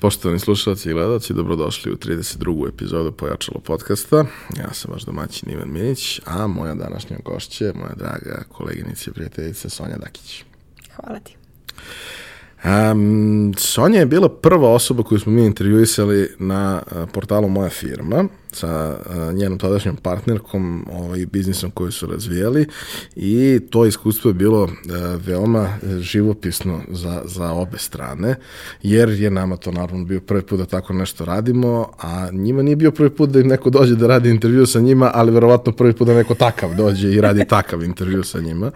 [0.00, 2.68] Poštovani slušalci i gledalci, dobrodošli u 32.
[2.68, 4.24] epizodu Pojačalo podcasta.
[4.58, 9.14] Ja sam vaš domaćin Ivan Minić, a moja današnja gošća je moja draga koleginica i
[9.14, 10.44] prijateljica Sonja Dakić.
[10.96, 11.36] Hvala ti.
[12.64, 18.24] Um, Sonja je bila prva osoba koju smo mi intervjuisali na uh, portalu Moja firma
[18.52, 22.66] sa uh, njenom tadašnjom partnerkom ovaj, biznisom koju su razvijali
[23.16, 24.70] i to iskustvo je bilo uh,
[25.26, 25.68] veoma
[25.98, 28.34] živopisno za, za obe strane,
[28.82, 32.76] jer je nama to naravno bio prvi put da tako nešto radimo, a njima nije
[32.76, 35.92] bio prvi put da im neko dođe da radi intervju sa njima, ali verovatno prvi
[35.92, 38.70] put da neko takav dođe i radi takav intervju sa njima.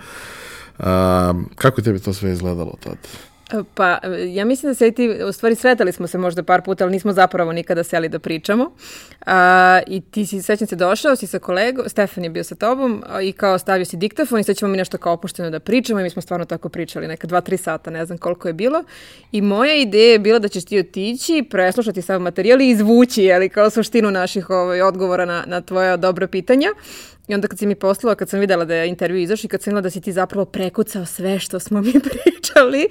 [0.78, 0.84] Uh,
[1.55, 3.34] kako tebi to sve izgledalo tada?
[3.75, 3.98] Pa,
[4.29, 7.12] ja mislim da se ti, u stvari sretali smo se možda par puta, ali nismo
[7.12, 8.73] zapravo nikada seli da pričamo.
[9.27, 13.05] A, I ti si, sećam se, došao si sa kolegom, Stefan je bio sa tobom
[13.23, 16.03] i kao stavio si diktafon i sad ćemo mi nešto kao opušteno da pričamo i
[16.03, 18.84] mi smo stvarno tako pričali, neka dva, tri sata, ne znam koliko je bilo.
[19.33, 23.48] I moja ideja je bila da ćeš ti otići, preslušati sav materijal i izvući, ali
[23.48, 26.69] kao suštinu naših ovaj, odgovora na, na tvoja dobra pitanja.
[27.28, 29.62] I onda kad si mi poslala, kad sam videla da je intervju izašao i kad
[29.62, 32.89] sam videla da si ti zapravo prekucao sve što smo mi pričali,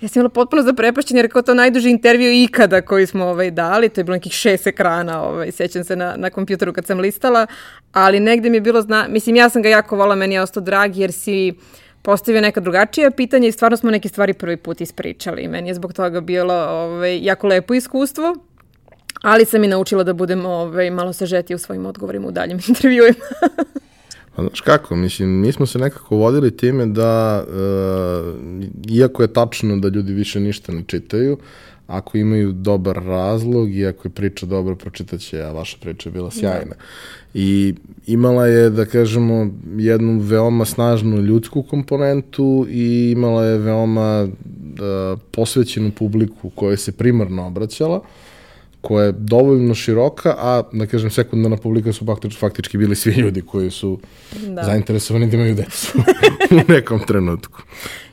[0.00, 3.88] ja sam imala potpuno zaprepašćen jer kao to najduži intervju ikada koji smo ovaj, dali,
[3.88, 7.46] to je bilo nekih šest ekrana, ovaj, sećam se na, na kompjuteru kad sam listala,
[7.92, 9.06] ali negde mi je bilo, zna...
[9.08, 11.54] mislim ja sam ga jako vola, meni je ostao drag jer si
[12.02, 15.48] postavio neka drugačija pitanja i stvarno smo neke stvari prvi put ispričali.
[15.48, 18.36] Meni je zbog toga bilo ovaj, jako lepo iskustvo
[19.24, 23.14] ali sam i naučila da budem ovaj, malo sažetija u svojim odgovorima u daljim intervjuima.
[24.36, 27.54] Pa znaš kako, mislim, mi smo se nekako vodili time da, e,
[28.88, 31.38] iako je tačno da ljudi više ništa ne čitaju,
[31.86, 36.28] ako imaju dobar razlog i ako je priča dobra, pročitaće, a vaša priča je bila
[36.28, 36.36] da.
[36.36, 36.74] sjajna.
[37.34, 37.74] I
[38.06, 44.28] imala je, da kažemo, jednu veoma snažnu ljudsku komponentu i imala je veoma
[44.76, 47.96] da, posvećenu publiku kojoj se primarno obraćala.
[47.96, 48.04] Uh,
[48.84, 53.42] koja je dovoljno široka, a da kažem sekundarna publika su faktički, faktički bili svi ljudi
[53.42, 53.98] koji su
[54.46, 54.62] da.
[54.62, 55.98] zainteresovani da imaju decu
[56.58, 57.62] u nekom trenutku.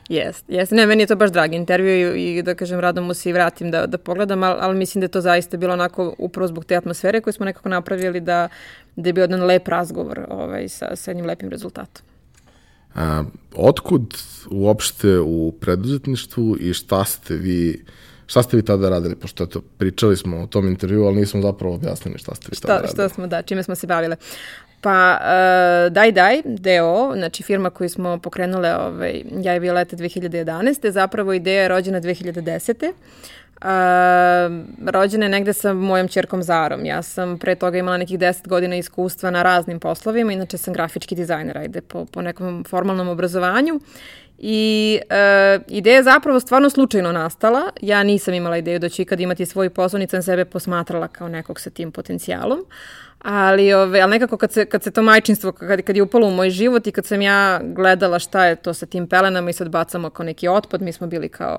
[0.08, 0.70] Jes, jes.
[0.70, 3.32] Ne, meni je to baš drag intervju i, i da kažem, rado mu se i
[3.32, 6.64] vratim da, da pogledam, ali, ali mislim da je to zaista bilo onako upravo zbog
[6.64, 8.48] te atmosfere koju smo nekako napravili da,
[8.96, 12.04] da je bio jedan lep razgovor ovaj, sa, sa jednim lepim rezultatom.
[12.94, 14.14] A, otkud
[14.50, 17.84] uopšte u preduzetništvu i šta ste vi
[18.32, 21.74] Šta ste vi tada radili, pošto eto, pričali smo o tom intervju, ali nismo zapravo
[21.74, 22.92] objasnili šta ste vi tada radili.
[22.92, 24.16] Šta smo, da, čime smo se bavile.
[24.80, 30.90] Pa, uh, Daj Daj, DO, znači firma koju smo pokrenule, ovaj, ja i Violeta 2011.
[30.90, 32.92] Zapravo ideja je rođena 2010.
[33.60, 33.68] Uh,
[34.86, 36.84] rođena je negde sa mojom čerkom Zarom.
[36.84, 41.14] Ja sam pre toga imala nekih 10 godina iskustva na raznim poslovima, inače sam grafički
[41.14, 43.80] dizajner, ajde, po, po nekom formalnom obrazovanju.
[44.38, 47.62] I e, ideja je zapravo stvarno slučajno nastala.
[47.80, 51.28] Ja nisam imala ideju da ću ikad imati svoj posao, niti sam sebe posmatrala kao
[51.28, 52.64] nekog sa tim potencijalom.
[53.18, 56.30] Ali, ove, ali nekako kad se, kad se to majčinstvo, kad, kad je upalo u
[56.30, 59.68] moj život i kad sam ja gledala šta je to sa tim pelenama i sad
[59.68, 61.58] bacamo kao neki otpad, mi smo bili kao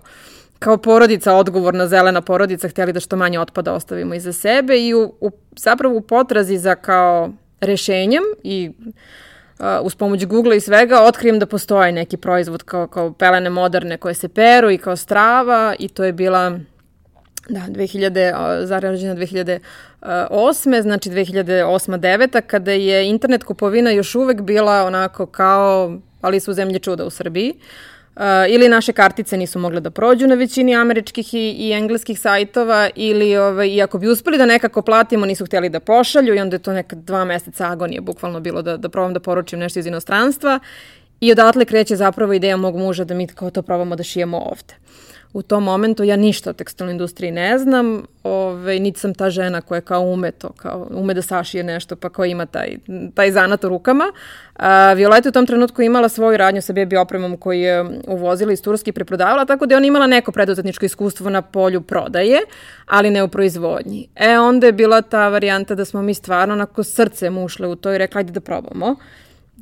[0.64, 5.14] kao porodica, odgovorna zelena porodica, htjeli da što manje otpada ostavimo iza sebe i u,
[5.22, 7.30] u, zapravo u potrazi za kao
[7.62, 8.72] rešenjem i
[9.84, 14.14] uz pomoć Google i svega otkrijem da postoji neki proizvod kao, kao pelene moderne koje
[14.14, 16.60] se peru i kao strava i to je bila
[17.50, 20.82] da, 2000, zarađena 2008.
[20.82, 22.42] znači 2008-2009.
[22.42, 27.54] kada je internet kupovina još uvek bila onako kao ali su zemlje čuda u Srbiji.
[27.56, 32.20] Uh, Uh, ili naše kartice nisu mogle da prođu na većini američkih i, i engleskih
[32.20, 36.40] sajtova ili ovaj, i ako bi uspeli da nekako platimo nisu htjeli da pošalju i
[36.40, 39.80] onda je to neka dva meseca agonije bukvalno bilo da, da probam da poručim nešto
[39.80, 40.60] iz inostranstva
[41.22, 44.74] i odatle kreće zapravo ideja mog muža da mi kao to probamo da šijemo ovde.
[45.34, 49.62] U tom momentu ja ništa o tekstilnoj industriji ne znam, ove, niti sam ta žena
[49.62, 52.78] koja kao ume to, kao ume da sašije nešto pa koja ima taj,
[53.14, 54.12] taj zanat u rukama.
[54.56, 58.62] A, Violeta u tom trenutku imala svoju radnju sa bebi opremom koju je uvozila iz
[58.62, 62.40] Turske i preprodavala, tako da je ona imala neko preduzetničko iskustvo na polju prodaje,
[62.86, 64.08] ali ne u proizvodnji.
[64.16, 67.94] E, onda je bila ta varijanta da smo mi stvarno onako srce ušle u to
[67.94, 68.96] i rekla, ajde da probamo.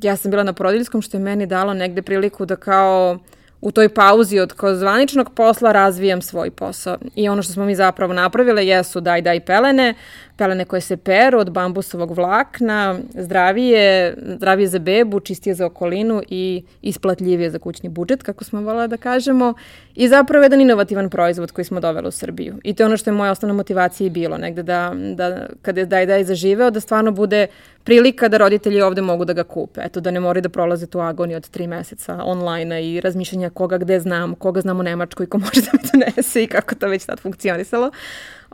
[0.02, 3.18] Ja sam bila na porodiljskom što je meni dalo negde priliku da kao
[3.62, 6.96] u toj pauzi od kao zvaničnog posla razvijam svoj posao.
[7.14, 9.94] I ono što smo mi zapravo napravile jesu daj daj pelene,
[10.42, 16.62] pelene koje se peru od bambusovog vlakna, zdravije, zdravije za bebu, čistije za okolinu i
[16.82, 19.54] isplatljivije za kućni budžet, kako smo volali da kažemo.
[19.94, 22.54] I zapravo jedan inovativan proizvod koji smo doveli u Srbiju.
[22.64, 25.80] I to je ono što je moja osnovna motivacija i bilo, negde da, da kada
[25.80, 27.46] je daj daj zaživeo, da stvarno bude
[27.84, 29.80] prilika da roditelji ovde mogu da ga kupe.
[29.84, 33.78] Eto, da ne moraju da prolaze tu agoniju od tri meseca online i razmišljanja koga
[33.78, 37.02] gde znam, koga znam u Nemačkoj, ko može da mi donese i kako to već
[37.02, 37.90] sad funkcionisalo.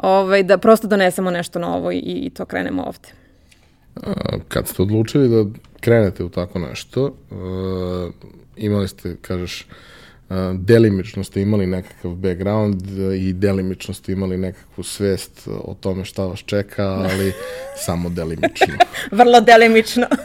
[0.02, 3.08] Ovaj, da prosto donesemo nešto novo i, i to krenemo ovde.
[4.48, 5.50] Kad ste odlučili da
[5.80, 8.12] krenete u tako nešto, uh,
[8.56, 9.66] imali ste, kažeš,
[10.54, 12.82] delimično ste imali nekakav background
[13.18, 17.32] i delimično ste imali nekakvu svest o tome šta vas čeka, ali
[17.86, 18.74] samo delimično.
[19.12, 20.06] Vrlo delimično.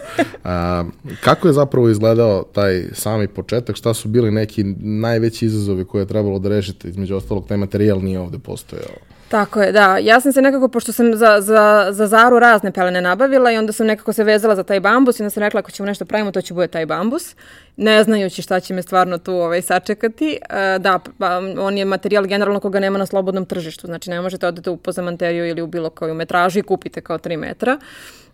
[0.43, 0.85] A,
[1.23, 3.75] kako je zapravo izgledao taj sami početak?
[3.75, 6.87] Šta su bili neki najveći izazovi koje je trebalo da rešite?
[6.87, 9.12] Između ostalog, taj materijal nije ovde postojao.
[9.33, 9.97] Tako je, da.
[9.97, 13.73] Ja sam se nekako, pošto sam za, za, za Zaru razne pelene nabavila i onda
[13.73, 16.31] sam nekako se vezala za taj bambus i onda sam rekla ako ćemo nešto pravimo,
[16.31, 17.35] to će bude taj bambus.
[17.77, 20.37] Ne znajući šta će me stvarno tu ovaj, sačekati.
[20.49, 23.87] E, da, pa, on je materijal generalno koga nema na slobodnom tržištu.
[23.87, 27.37] Znači ne možete odete u pozamanteriju ili u bilo koju metražu i kupite kao 3
[27.37, 27.79] metra.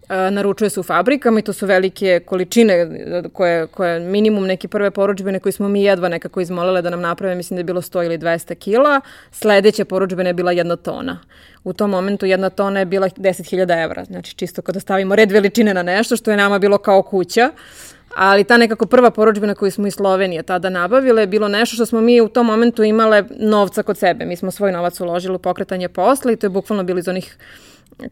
[0.10, 4.92] Naručuje se u fabrikama i to su velike količine e, koje, koje minimum neke prve
[4.92, 8.06] poručbene koje smo mi jedva nekako izmolile da nam naprave, mislim da je bilo 100
[8.06, 9.02] ili 200 kila,
[9.32, 11.20] sledeća poručbena je bila jedna tona.
[11.64, 15.74] U tom momentu jedna tona je bila 10.000 evra, znači čisto kada stavimo red veličine
[15.74, 17.52] na nešto što je nama bilo kao kuća,
[18.16, 21.86] ali ta nekako prva poručbena koju smo iz Slovenije tada nabavile je bilo nešto što
[21.86, 24.26] smo mi u tom momentu imale novca kod sebe.
[24.26, 27.38] Mi smo svoj novac uložili u pokretanje posla i to je bukvalno bilo iz onih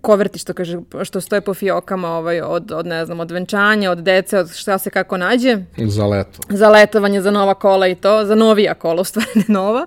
[0.02, 3.98] koverti što kaže što stoje po fiokama ovaj od od ne znam od venčanja, od
[3.98, 5.58] dece, od šta se kako nađe.
[5.78, 6.40] Za leto.
[6.50, 9.86] Za letovanje, za nova kola i to, za novija kola, u stvari ne nova.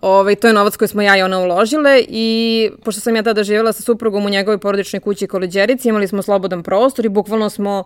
[0.00, 3.44] Ovaj, to je novac koji smo ja i ona uložile i pošto sam ja tada
[3.44, 7.84] živjela sa suprugom u njegovoj porodičnoj kući Koleđerici, imali smo slobodan prostor i bukvalno smo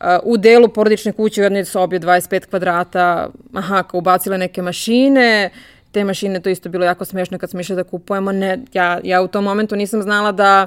[0.00, 5.50] uh, u delu porodične kuće u jednoj sobi 25 kvadrata, aha, kao ubacile neke mašine,
[5.92, 9.22] te mašine, to isto bilo jako smešno kad smo išli da kupujemo, ne, ja, ja
[9.22, 10.66] u tom momentu nisam znala da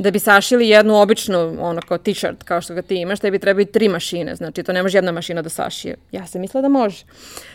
[0.00, 3.60] da bi sašili jednu običnu, ono kao t-shirt, kao što ga ti imaš, tebi treba
[3.60, 5.96] i tri mašine, znači to ne može jedna mašina da sašije.
[6.12, 7.04] Ja sam mislila da može.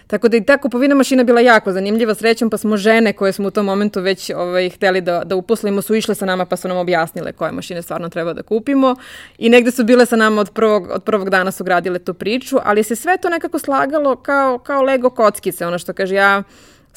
[0.07, 3.47] Tako da i ta kupovina mašina bila jako zanimljiva, srećom pa smo žene koje smo
[3.47, 6.67] u tom momentu već ovaj, hteli da, da uposlimo su išle sa nama pa su
[6.67, 8.95] nam objasnile koje mašine stvarno treba da kupimo
[9.37, 12.57] i negde su bile sa nama od prvog, od prvog dana su gradile tu priču,
[12.63, 16.43] ali se sve to nekako slagalo kao, kao Lego kockice, ono što kaže ja,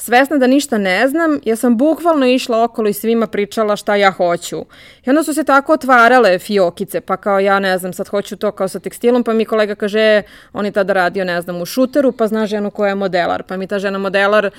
[0.01, 4.11] Svesna da ništa ne znam, ja sam bukvalno išla okolo i svima pričala šta ja
[4.11, 4.65] hoću.
[5.05, 8.51] I onda su se tako otvarale fiokice, pa kao ja ne znam, sad hoću to
[8.51, 10.21] kao sa tekstilom, pa mi kolega kaže,
[10.53, 13.57] on je tada radio, ne znam, u šuteru, pa zna ženu koja je modelar, pa
[13.57, 14.49] mi ta žena modelar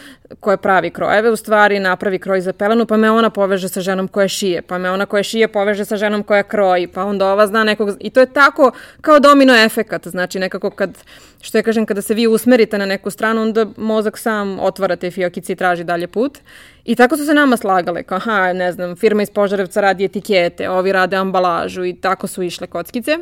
[0.41, 4.09] koja pravi krojeve, u stvari napravi kroj za pelenu, pa me ona poveže sa ženom
[4.09, 7.47] koja šije, pa me ona koja šije poveže sa ženom koja kroji, pa onda ova
[7.47, 10.99] zna nekog, i to je tako kao domino efekat, znači nekako kad,
[11.41, 15.11] što ja kažem, kada se vi usmerite na neku stranu, onda mozak sam otvara te
[15.11, 16.39] fiokice Jokici traži dalje put.
[16.85, 20.71] I tako su se nama slagale, kao aha, ne znam, firma iz Požarevca radi etikete,
[20.71, 23.19] ovi rade ambalažu i tako su išle kockice.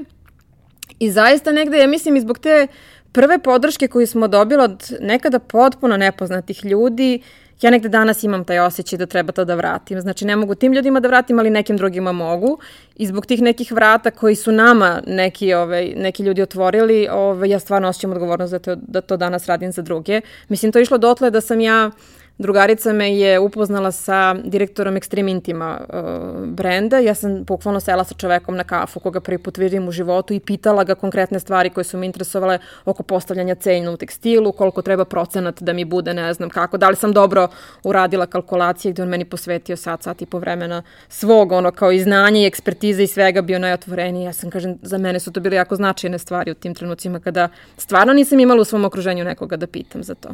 [0.98, 2.66] I zaista negde, ja mislim, i zbog te
[3.12, 7.22] prve podrške koju smo dobili od nekada potpuno nepoznatih ljudi,
[7.60, 10.00] ja negde danas imam taj osjećaj da treba to da vratim.
[10.00, 12.58] Znači, ne mogu tim ljudima da vratim, ali nekim drugima mogu.
[12.96, 17.58] I zbog tih nekih vrata koji su nama neki, ovaj, neki ljudi otvorili, ovaj, ja
[17.58, 20.20] stvarno osjećam odgovornost da to, da to danas radim za druge.
[20.48, 21.90] Mislim, to je išlo dotle da sam ja
[22.38, 26.98] Drugarica me je upoznala sa direktorom Extreme Intima uh, brenda.
[26.98, 30.40] Ja sam bukvalno sela sa čovekom na kafu koga prvi put vidim u životu i
[30.40, 35.04] pitala ga konkretne stvari koje su me interesovale oko postavljanja cenja u tekstilu, koliko treba
[35.04, 37.48] procenat da mi bude, ne znam kako, da li sam dobro
[37.82, 42.00] uradila kalkulacije gde on meni posvetio sat, sat i po vremena svog, ono kao i
[42.00, 44.24] znanje i ekspertize i svega bio najotvoreniji.
[44.24, 47.48] Ja sam, kažem, za mene su to bile jako značajne stvari u tim trenucima kada
[47.76, 50.28] stvarno nisam imala u svom okruženju nekoga da pitam za to.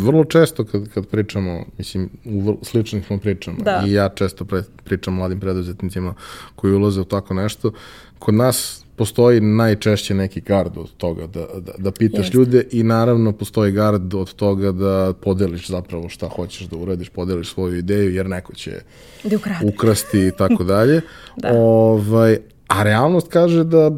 [0.00, 3.82] Vrlo često kad, kad pričamo, mislim, u sličnim smo pričama da.
[3.86, 6.14] i ja često pre, pričam mladim preduzetnicima
[6.54, 7.72] koji ulaze u tako nešto,
[8.18, 12.38] kod nas postoji najčešće neki gard od toga da, da, da pitaš Jeste.
[12.38, 17.52] ljude i naravno postoji gard od toga da podeliš zapravo šta hoćeš da uradiš, podeliš
[17.52, 18.80] svoju ideju jer neko će
[19.24, 21.00] da ukrasti i tako dalje.
[21.36, 21.52] da.
[21.54, 22.38] Ovaj,
[22.68, 23.90] a realnost kaže da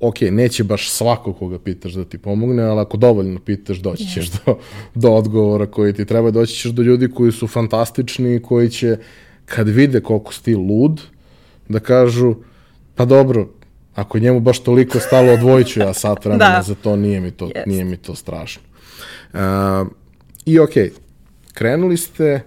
[0.00, 4.30] ok, neće baš svako koga pitaš da ti pomogne, ali ako dovoljno pitaš, doći ćeš
[4.30, 4.58] do,
[4.94, 8.96] do odgovora koji ti treba, doći ćeš do ljudi koji su fantastični, koji će,
[9.44, 11.00] kad vide koliko si ti lud,
[11.68, 12.34] da kažu,
[12.94, 13.48] pa dobro,
[13.94, 16.62] ako je njemu baš toliko stalo, odvojit ću ja sat vremena da.
[16.62, 17.66] za to, nije mi to, yes.
[17.66, 18.62] nije mi to strašno.
[19.32, 19.40] Uh,
[20.44, 20.70] I ok,
[21.54, 22.40] krenuli ste,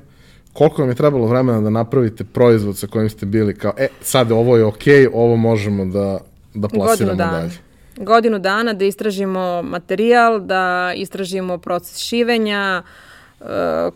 [0.53, 4.31] koliko vam je trebalo vremena da napravite proizvod sa kojim ste bili kao, e, sad
[4.31, 6.20] ovo je ok, ovo možemo da,
[6.53, 7.51] da plasiramo Godinu dalje.
[7.98, 13.11] Godinu dana da istražimo materijal, da istražimo proces šivenja, e,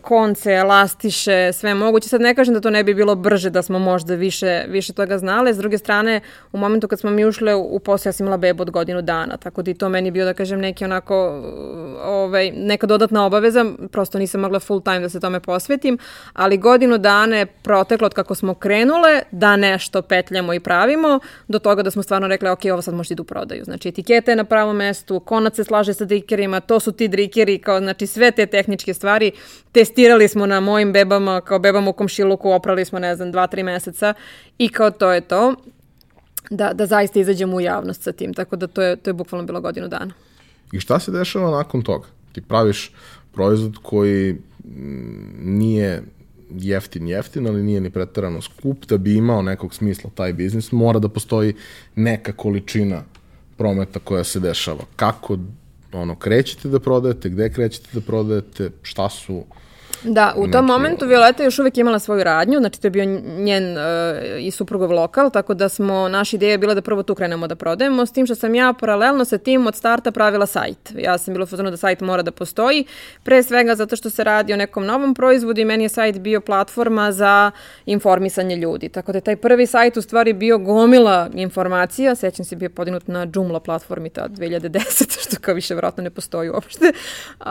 [0.01, 2.09] konce, elastiše, sve moguće.
[2.09, 5.17] Sad ne kažem da to ne bi bilo brže da smo možda više, više toga
[5.17, 5.53] znale.
[5.53, 6.21] S druge strane,
[6.51, 9.37] u momentu kad smo mi ušle u posao, ja sam imala bebu od godinu dana,
[9.37, 11.15] tako da i to meni bio, da kažem, neki onako
[12.03, 15.97] ovaj, neka dodatna obaveza, prosto nisam mogla full time da se tome posvetim,
[16.33, 21.59] ali godinu dana je proteklo od kako smo krenule da nešto petljamo i pravimo, do
[21.59, 23.63] toga da smo stvarno rekli, ok, ovo sad možete idu u prodaju.
[23.63, 27.57] Znači, etiketa je na pravom mestu, konac se slaže sa drikerima, to su ti drikeri,
[27.57, 29.31] kao, znači, sve te tehničke stvari
[29.71, 33.63] testirali smo na mojim bebama, kao bebama u komšiluku, oprali smo, ne znam, dva, tri
[33.63, 34.13] meseca
[34.57, 35.55] i kao to je to
[36.49, 38.33] da, da zaista izađemo u javnost sa tim.
[38.33, 40.13] Tako da to je, to je bukvalno bilo godinu dana.
[40.71, 42.07] I šta se dešava nakon toga?
[42.31, 42.91] Ti praviš
[43.33, 44.35] proizvod koji
[45.41, 46.03] nije
[46.49, 50.99] jeftin jeftin, ali nije ni pretarano skup, da bi imao nekog smisla taj biznis, mora
[50.99, 51.53] da postoji
[51.95, 53.03] neka količina
[53.57, 54.83] prometa koja se dešava.
[54.95, 55.37] Kako
[55.95, 59.43] ono, krećete da prodajete, gde krećete da prodajete, šta su
[60.03, 63.05] Da, u tom momentu Violeta još uvek imala svoju radnju, znači to je bio
[63.37, 63.83] njen uh,
[64.39, 67.55] i suprugov lokal, tako da smo, naša ideja je bila da prvo tu krenemo da
[67.55, 70.93] prodajemo, s tim što sam ja paralelno sa tim od starta pravila sajt.
[70.97, 72.85] Ja sam bila u da sajt mora da postoji,
[73.23, 76.41] pre svega zato što se radi o nekom novom proizvodu i meni je sajt bio
[76.41, 77.51] platforma za
[77.85, 78.89] informisanje ljudi.
[78.89, 83.07] Tako da je taj prvi sajt u stvari bio gomila informacija, sećam se bio podinut
[83.07, 86.91] na Joomla platformi ta 2010, što kao više vjerojatno ne postoji uopšte,
[87.39, 87.45] uh,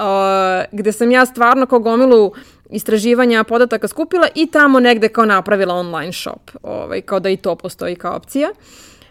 [0.73, 2.33] gde sam ja stvarno kao gomilu
[2.75, 7.57] istraživanja podataka skupila i tamo negde kao napravila online shop, ovaj, kao da i to
[7.57, 8.49] postoji kao opcija.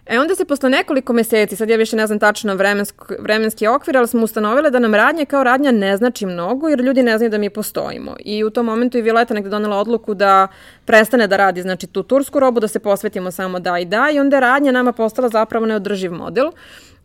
[0.05, 3.97] E onda se posle nekoliko meseci, sad ja više ne znam tačno vremensk, vremenski okvir,
[3.97, 7.29] ali smo ustanovile da nam radnja kao radnja ne znači mnogo jer ljudi ne znaju
[7.29, 8.15] da mi postojimo.
[8.19, 10.47] I u tom momentu i Violeta negde donela odluku da
[10.85, 14.19] prestane da radi znači tu tursku robu, da se posvetimo samo da i da i
[14.19, 16.51] onda je radnja nama postala zapravo neodrživ model.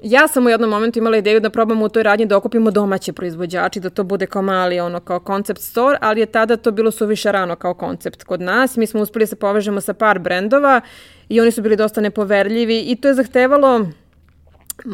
[0.02, 3.12] Ja sam u jednom momentu imala ideju da probamo u toj radnji da okupimo domaće
[3.12, 6.90] proizvođači, da to bude kao mali, ono, kao concept store, ali je tada to bilo
[6.90, 8.76] suviše rano kao koncept kod nas.
[8.76, 10.80] Mi smo uspeli da se povežemo sa par brendova
[11.28, 13.86] i oni su bili dosta nepoverljivi i to je zahtevalo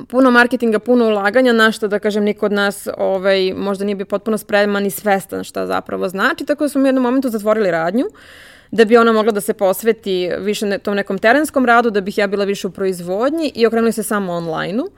[0.09, 4.07] puno marketinga, puno ulaganja, na što da kažem niko od nas ovaj, možda nije bio
[4.07, 8.05] potpuno spreman i svestan šta zapravo znači, tako da smo u jednom momentu zatvorili radnju.
[8.05, 8.15] Uh,
[8.75, 12.19] da bi ona mogla da se posveti više ne, tom nekom terenskom radu, da bih
[12.19, 14.91] ja bila više u proizvodnji i okrenuli se samo online-u.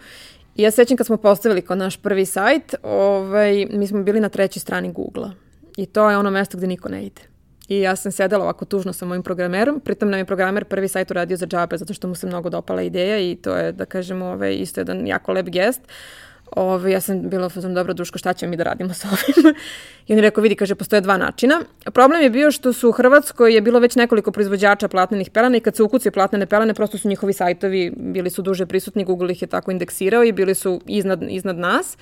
[0.54, 4.28] I ja sećam kad smo postavili kao naš prvi sajt, ovaj, mi smo bili na
[4.28, 5.30] trećoj strani Google-a.
[5.76, 7.21] I to je ono mesto gde niko ne ide.
[7.68, 11.11] I ja sam sedela ovako tužno sa mojim programerom, pritom nam je programer prvi sajt
[11.11, 14.26] uradio za džabe, zato što mu se mnogo dopala ideja i to je, da kažemo,
[14.26, 15.80] ovaj, isto jedan jako lep gest.
[16.50, 19.55] Ove, ja sam bila fazom, dobro, Duško, šta ćemo mi da radimo sa ovim?
[20.07, 21.61] I on je rekao, vidi, kaže, postoje dva načina.
[21.93, 25.61] Problem je bio što su u Hrvatskoj je bilo već nekoliko proizvođača platnenih pelena i
[25.61, 29.43] kad se ukucaju platnene pelene, prosto su njihovi sajtovi bili su duže prisutni, Google ih
[29.43, 31.97] je tako indeksirao i bili su iznad, iznad nas.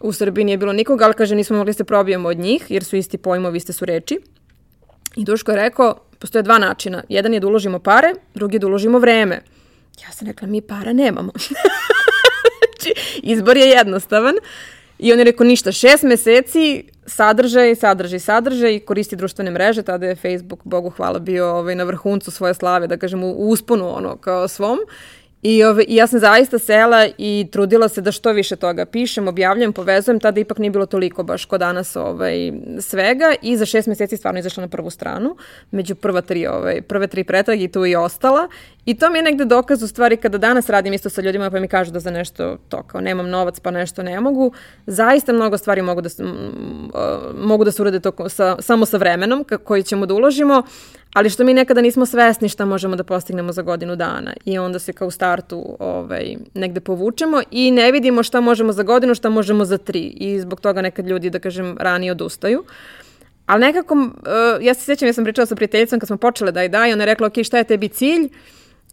[0.00, 2.96] U Srbiji nije bilo nikoga, ali kaže, nismo mogli se probijemo od njih, jer su
[2.96, 4.20] isti pojmovi, iste su reči.
[5.16, 7.02] I Duško je rekao, postoje dva načina.
[7.08, 9.40] Jedan je da uložimo pare, drugi je da uložimo vreme.
[10.02, 11.32] Ja sam rekla, mi para nemamo.
[12.82, 14.34] znači, izbor je jednostavan.
[14.98, 20.16] I on je rekao ništa, šest meseci, sadržaj, sadržaj, sadržaj, koristi društvene mreže, tada je
[20.16, 24.48] Facebook, Bogu hvala, bio ovaj, na vrhuncu svoje slave, da kažem, u usponu ono, kao
[24.48, 24.78] svom.
[25.42, 29.28] I, ove, I ja sam zaista sela i trudila se da što više toga pišem,
[29.28, 33.34] objavljam, povezujem, tada ipak nije bilo toliko baš ko danas ovaj, svega.
[33.42, 35.36] I za šest meseci stvarno izašla na prvu stranu,
[35.70, 38.48] među prva tri, ovaj, prve tri pretrage i tu i ostala.
[38.86, 41.60] I to mi je negde dokaz u stvari kada danas radim isto sa ljudima pa
[41.60, 44.52] mi kažu da za nešto to kao nemam novac pa nešto ne mogu,
[44.86, 46.08] zaista mnogo stvari mogu da,
[47.34, 50.62] mogu da se urade to sa, samo sa vremenom koji ćemo da uložimo,
[51.12, 54.78] ali što mi nekada nismo svesni šta možemo da postignemo za godinu dana i onda
[54.78, 59.30] se kao u startu ovaj, negde povučemo i ne vidimo šta možemo za godinu, šta
[59.30, 62.64] možemo za tri i zbog toga nekad ljudi, da kažem, ranije odustaju.
[63.46, 64.10] Ali nekako, uh,
[64.60, 67.06] ja se sjećam, ja sam pričala sa prijateljicom kad smo počele da daj, ona je
[67.06, 68.28] rekla, ok, šta je tebi cilj?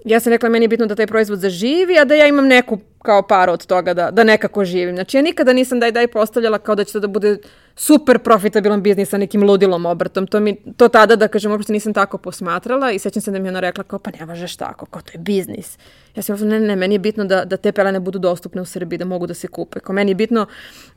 [0.05, 2.79] Ja sam rekla, meni je bitno da taj proizvod zaživi, a da ja imam neku
[3.03, 4.95] kao paru od toga da, da nekako živim.
[4.95, 7.37] Znači, ja nikada nisam daj daj postavljala kao da će to da bude
[7.79, 10.27] super profitabilan biznis sa nekim ludilom obrtom.
[10.27, 13.49] To, mi, to tada, da kažem, uopšte nisam tako posmatrala i sećam se da mi
[13.49, 15.77] ona rekla kao, pa ne možeš tako, kao to je biznis.
[16.15, 18.97] Ja sam ne, ne, meni je bitno da, da te pelene budu dostupne u Srbiji,
[18.97, 19.79] da mogu da se kupe.
[19.79, 20.45] Kao meni je bitno,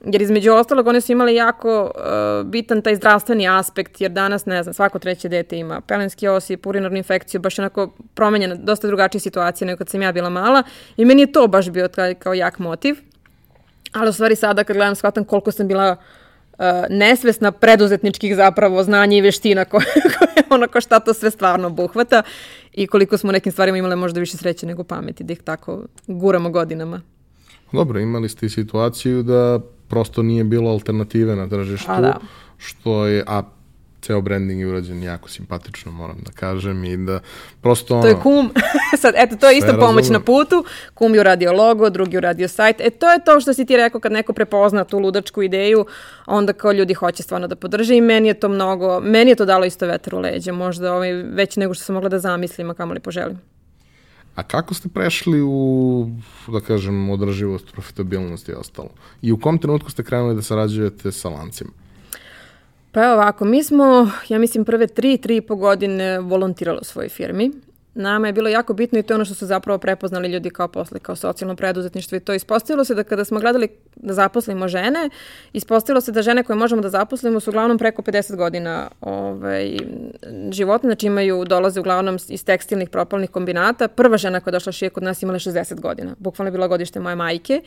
[0.04, 4.62] jer između ostalog one su imale jako uh, bitan taj zdravstveni aspekt, jer danas, ne
[4.62, 9.66] znam, svako treće dete ima pelenski osip, urinarnu infekciju, baš onako promenjena, dosta drugačija situacija
[9.66, 10.62] nego kad sam ja bila mala
[10.96, 12.96] i meni je to baš bio taj, kao jak motiv.
[13.92, 16.21] Ali u stvari sada kad gledam shvatam koliko sam bila uh,
[16.90, 19.84] nesvesna preduzetničkih zapravo znanja i veština koje,
[20.18, 22.22] koje ono ko šta to sve stvarno buhvata
[22.72, 26.50] i koliko smo nekim stvarima imale možda više sreće nego pameti da ih tako guramo
[26.50, 27.00] godinama.
[27.72, 32.18] Dobro, imali ste i situaciju da prosto nije bilo alternative na tržištu, a da.
[32.58, 33.42] što je, a
[34.02, 37.20] ceo branding je urađen jako simpatično, moram da kažem, i da
[37.60, 38.02] prosto ono...
[38.02, 38.50] To je kum.
[39.02, 40.64] Sad, eto, to je isto pomoć na putu.
[40.94, 42.80] Kum je uradio logo, drugi uradio sajt.
[42.80, 45.86] E, to je to što si ti rekao kad neko prepozna tu ludačku ideju,
[46.26, 49.44] onda kao ljudi hoće stvarno da podrže i meni je to mnogo, meni je to
[49.44, 52.74] dalo isto vetar u leđe, možda ovaj, već nego što sam mogla da zamislim, a
[52.74, 53.40] kamo li poželim.
[54.34, 56.08] A kako ste prešli u,
[56.48, 58.88] da kažem, održivost, profitabilnost i ostalo?
[59.22, 61.70] I u kom trenutku ste krenuli da sarađujete sa lancima?
[62.92, 67.08] Pa ovako, mi smo, ja mislim, prve tri, tri i po godine volontirali u svojoj
[67.08, 67.52] firmi
[67.94, 70.68] nama je bilo jako bitno i to je ono što su zapravo prepoznali ljudi kao
[70.68, 75.10] posle, kao socijalno preduzetništvo i to ispostavilo se da kada smo gledali da zaposlimo žene,
[75.52, 79.76] ispostavilo se da žene koje možemo da zaposlimo su uglavnom preko 50 godina ovaj,
[80.50, 83.88] života, znači imaju, dolaze uglavnom iz tekstilnih propalnih kombinata.
[83.88, 87.00] Prva žena koja je došla šije kod nas imala 60 godina, bukvalno je bila godište
[87.00, 87.62] moje majke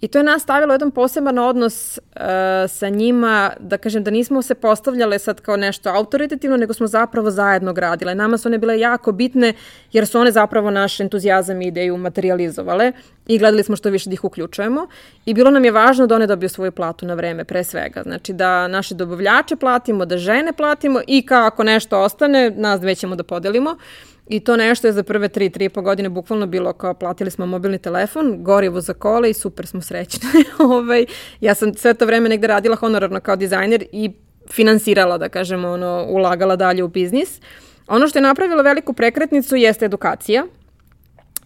[0.00, 2.22] i to je nas stavilo jedan poseban odnos uh,
[2.68, 7.30] sa njima, da kažem da nismo se postavljale sad kao nešto autoritativno, nego smo zapravo
[7.30, 8.14] zajedno gradile.
[8.14, 9.52] Nama su one bile jako bitne
[9.92, 12.92] jer su one zapravo naš entuzijazam i ideju materializovale
[13.26, 14.86] i gledali smo što više da ih uključujemo
[15.26, 18.02] i bilo nam je važno da one dobiju svoju platu na vreme, pre svega.
[18.02, 23.16] Znači da naše dobavljače platimo, da žene platimo i kako nešto ostane, nas dve ćemo
[23.16, 23.76] da podelimo.
[24.28, 27.30] I to nešto je za prve tri, tri i po godine bukvalno bilo kao platili
[27.30, 30.28] smo mobilni telefon, gorivo za kole i super smo srećni.
[30.72, 31.06] ovaj,
[31.40, 34.10] ja sam sve to vreme negde radila honorarno kao dizajner i
[34.50, 37.38] finansirala, da kažemo, ono, ulagala dalje u biznis.
[37.38, 40.46] Uh, Ono što je napravilo veliku prekretnicu jeste edukacija.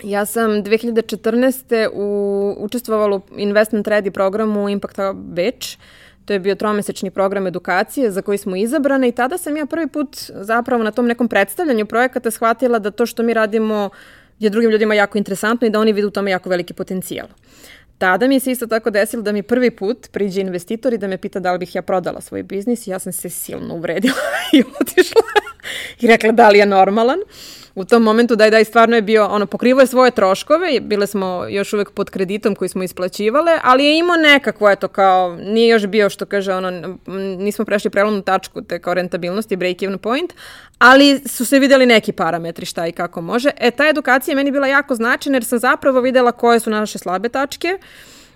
[0.02, 1.88] Ja sam 2014.
[1.92, 5.78] U, učestvovala u Investment Ready programu Impacta Beč.
[6.24, 9.86] To je bio tromesečni program edukacije za koji smo izabrane i tada sam ja prvi
[9.86, 13.90] put zapravo na tom nekom predstavljanju projekata shvatila da to što mi radimo
[14.38, 17.26] je drugim ljudima jako interesantno i da oni vide u tome jako veliki potencijal.
[18.02, 21.18] Tada mi se isto tako desilo da mi prvi put priđe investitor i da me
[21.18, 24.14] pita da li bih ja prodala svoj biznis i ja sam se silno uvredila
[24.52, 25.22] i otišla
[26.00, 27.18] i rekla da li je normalan.
[27.74, 31.46] U tom momentu daj daj stvarno je bio, ono, pokrivo je svoje troškove, bile smo
[31.48, 35.86] još uvek pod kreditom koji smo isplaćivale, ali je imao nekakvo, eto, kao, nije još
[35.86, 36.98] bio što kaže, ono,
[37.38, 40.32] nismo prešli prelomnu tačku te kao rentabilnosti, break-even point,
[40.78, 43.50] ali su se videli neki parametri šta i kako može.
[43.56, 46.98] E, ta edukacija je meni bila jako značajna jer sam zapravo videla koje su naše
[46.98, 47.78] slabe tačke,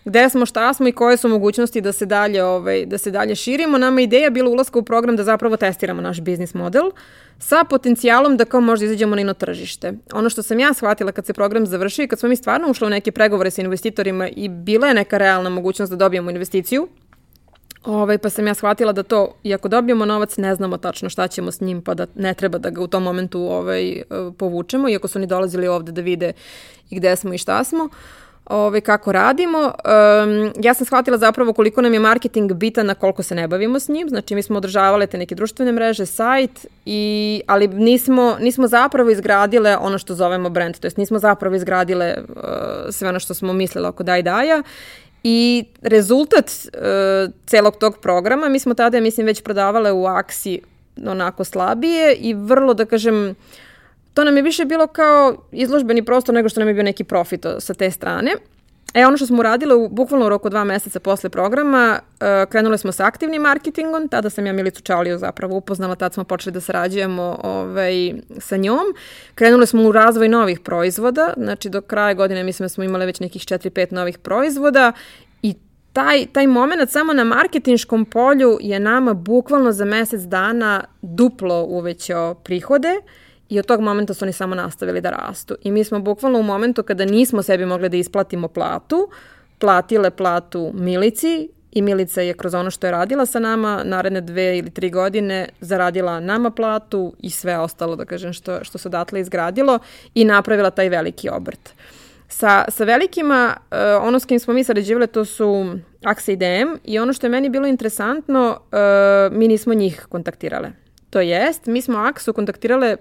[0.07, 3.35] gde smo, šta smo i koje su mogućnosti da se dalje, ovaj, da se dalje
[3.35, 3.79] širimo.
[3.79, 6.91] Nama ideja bila ulaska u program da zapravo testiramo naš biznis model
[7.39, 9.93] sa potencijalom da kao možda izađemo na ino tržište.
[10.13, 12.87] Ono što sam ja shvatila kad se program završio i kad smo mi stvarno ušli
[12.87, 16.89] u neke pregovore sa investitorima i bila je neka realna mogućnost da dobijemo investiciju,
[17.85, 21.53] Ovaj, pa sam ja shvatila da to, iako dobijemo novac, ne znamo tačno šta ćemo
[21.53, 24.03] s njim, pa da ne treba da ga u tom momentu ovaj,
[24.39, 26.33] povučemo, iako su oni dolazili ovde da vide
[26.91, 27.85] i gde smo i šta smo.
[27.85, 27.91] Uh,
[28.47, 29.59] ovaj, kako radimo.
[29.59, 33.81] Um, ja sam shvatila zapravo koliko nam je marketing bitan na koliko se ne bavimo
[33.81, 34.09] s njim.
[34.09, 39.77] Znači mi smo održavale te neke društvene mreže, sajt, i, ali nismo, nismo zapravo izgradile
[39.77, 42.43] ono što zovemo brand, to jest nismo zapravo izgradile uh,
[42.91, 44.63] sve ono što smo mislili oko Daj Daja
[45.23, 50.61] I rezultat uh, celog tog programa, mi smo tada, mislim, već prodavale u aksi
[51.07, 53.37] onako slabije i vrlo, da kažem, uh,
[54.17, 57.47] to nam je više bilo kao izložbeni prostor nego što nam je bio neki profit
[57.59, 58.33] sa te strane.
[58.95, 62.79] E, ono što smo uradile u bukvalno u roku dva meseca posle programa, uh, krenule
[62.79, 66.61] smo sa aktivnim marketingom, tada sam ja Milicu Čaliju zapravo upoznala, tad smo počeli da
[66.61, 68.85] sarađujemo ovaj, sa njom.
[69.35, 73.21] Krenule smo u razvoj novih proizvoda, znači do kraja godine mislim da smo imali već
[73.21, 74.93] nekih 4-5 novih proizvoda
[75.43, 75.55] i
[75.93, 82.35] taj, taj moment samo na marketinškom polju je nama bukvalno za mesec dana duplo uvećao
[82.35, 82.89] prihode.
[82.89, 85.57] Uh, I od tog momenta su oni samo nastavili da rastu.
[85.63, 89.09] I mi smo bukvalno u momentu kada nismo sebi mogli da isplatimo platu,
[89.59, 94.59] platile platu Milici i Milica je kroz ono što je radila sa nama naredne dve
[94.59, 99.21] ili tri godine zaradila nama platu i sve ostalo, da kažem, što, što se odatle
[99.21, 99.79] izgradilo
[100.15, 101.75] i napravila taj veliki obrt.
[102.29, 106.75] Sa, sa velikima, uh, ono s kim smo mi sarađivali, to su AXA i DM
[106.85, 110.71] i ono što je meni bilo interesantno, uh, mi nismo njih kontaktirale.
[111.11, 112.97] To jest, mi smo AXU kontaktirale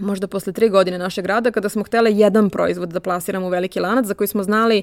[0.00, 3.80] možda posle tri godine našeg rada, kada smo htele jedan proizvod da plasiramo u veliki
[3.80, 4.82] lanac, za koji smo znali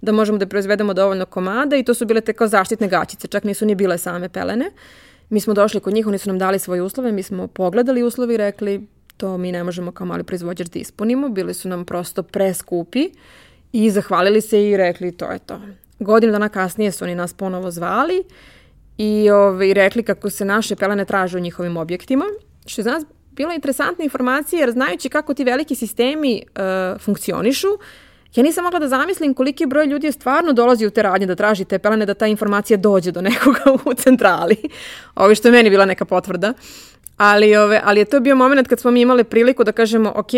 [0.00, 3.44] da možemo da proizvedemo dovoljno komada i to su bile te kao zaštitne gaćice, čak
[3.44, 4.70] nisu ni bile same pelene.
[5.30, 8.34] Mi smo došli kod njih, oni su nam dali svoje uslove, mi smo pogledali uslove
[8.34, 12.22] i rekli to mi ne možemo kao mali proizvođač da ispunimo, bili su nam prosto
[12.22, 13.10] preskupi
[13.72, 15.60] i zahvalili se i rekli to je to.
[15.98, 18.22] Godinu dana kasnije su oni nas ponovo zvali
[18.98, 22.24] i ovaj, rekli kako se naše pelene traže u njihovim objektima,
[22.66, 23.04] što je za nas
[23.38, 27.68] bila interesantna informacija jer znajući kako ti veliki sistemi uh, funkcionišu,
[28.34, 31.34] Ja nisam mogla da zamislim koliki broj ljudi je stvarno dolazi u te radnje da
[31.34, 34.56] traži te pelene, da ta informacija dođe do nekoga u centrali.
[35.14, 36.52] Ovo što je meni bila neka potvrda.
[37.16, 40.30] Ali, ove, ali je to bio moment kad smo mi imali priliku da kažemo, ok,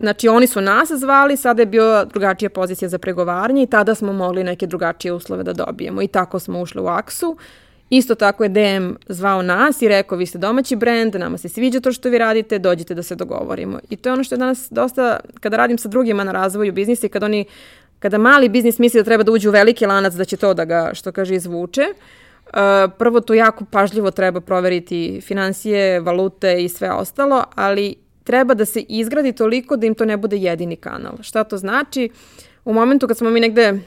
[0.00, 4.12] znači oni su nas zvali, sada je bio drugačija pozicija za pregovaranje i tada smo
[4.12, 6.02] mogli neke drugačije uslove da dobijemo.
[6.02, 7.36] I tako smo ušli u Aksu.
[7.90, 11.80] Isto tako je DM zvao nas i rekao, vi ste domaći brend, nama se sviđa
[11.80, 13.78] to što vi radite, dođite da se dogovorimo.
[13.90, 17.06] I to je ono što je danas dosta, kada radim sa drugima na razvoju biznisa
[17.06, 17.44] i kada oni,
[17.98, 20.64] kada mali biznis misli da treba da uđe u veliki lanac, da će to da
[20.64, 21.82] ga, što kaže, izvuče,
[22.46, 22.52] uh,
[22.98, 27.94] prvo to jako pažljivo treba proveriti financije, valute i sve ostalo, ali
[28.24, 31.12] treba da se izgradi toliko da im to ne bude jedini kanal.
[31.20, 32.08] Šta to znači?
[32.64, 33.78] U momentu kad smo mi negde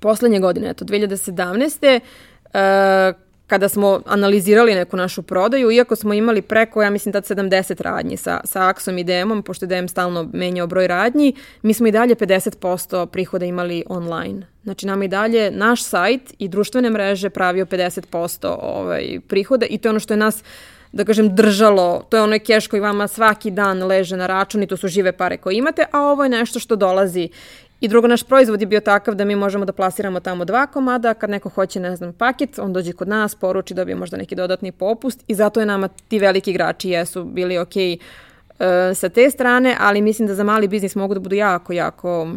[0.00, 2.00] poslednje godine, eto, 2017 E,
[3.46, 8.16] kada smo analizirali neku našu prodaju, iako smo imali preko, ja mislim, tad 70 radnji
[8.16, 11.90] sa, sa Aksom i DM-om, pošto je DM stalno menjao broj radnji, mi smo i
[11.90, 14.46] dalje 50% prihoda imali online.
[14.64, 19.88] Znači, nam i dalje naš sajt i društvene mreže pravio 50% ovaj, prihoda i to
[19.88, 20.42] je ono što je nas
[20.92, 24.66] da kažem, držalo, to je onaj keš koji vama svaki dan leže na račun i
[24.66, 27.28] to su žive pare koje imate, a ovo je nešto što dolazi
[27.80, 31.14] I drugo, naš proizvod je bio takav da mi možemo da plasiramo tamo dva komada,
[31.14, 34.72] kad neko hoće, ne znam, paket, on dođe kod nas, poruči, dobije možda neki dodatni
[34.72, 39.76] popust i zato je nama ti veliki igrači jesu bili ok uh, sa te strane,
[39.80, 42.28] ali mislim da za mali biznis mogu da budu jako, jako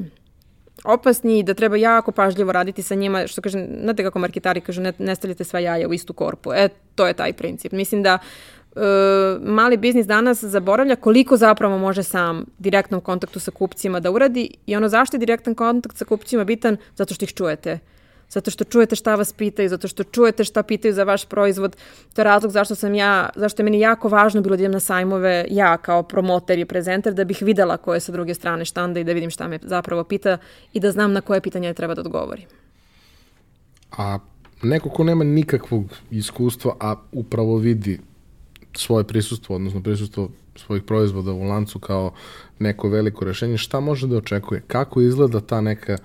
[0.83, 4.81] opasni i da treba jako pažljivo raditi sa njima, što kaže, znate kako marketari kažu,
[4.81, 6.53] ne, ne stavljate sva jaja u istu korpu.
[6.53, 7.71] E, to je taj princip.
[7.71, 8.17] Mislim da
[9.41, 14.75] mali biznis danas zaboravlja koliko zapravo može sam direktnom kontaktu sa kupcima da uradi i
[14.75, 16.77] ono zašto je direktan kontakt sa kupcima bitan?
[16.95, 17.79] Zato što ih čujete
[18.29, 21.77] zato što čujete šta vas pitaju, zato što čujete šta pitaju za vaš proizvod.
[22.13, 24.79] To je razlog zašto sam ja, zašto je meni jako važno bilo da idem na
[24.79, 28.99] sajmove ja kao promoter i prezenter da bih videla ko je sa druge strane štanda
[28.99, 30.37] i da vidim šta me zapravo pita
[30.73, 32.45] i da znam na koje pitanje treba da odgovorim.
[33.97, 34.19] A
[34.63, 37.99] neko ko nema nikakvog iskustva, a upravo vidi
[38.79, 42.13] svoje prisustvo, odnosno prisustvo svojih proizvoda u lancu kao
[42.59, 44.61] neko veliko rešenje, šta može da očekuje?
[44.67, 45.99] Kako izgleda ta neka uh,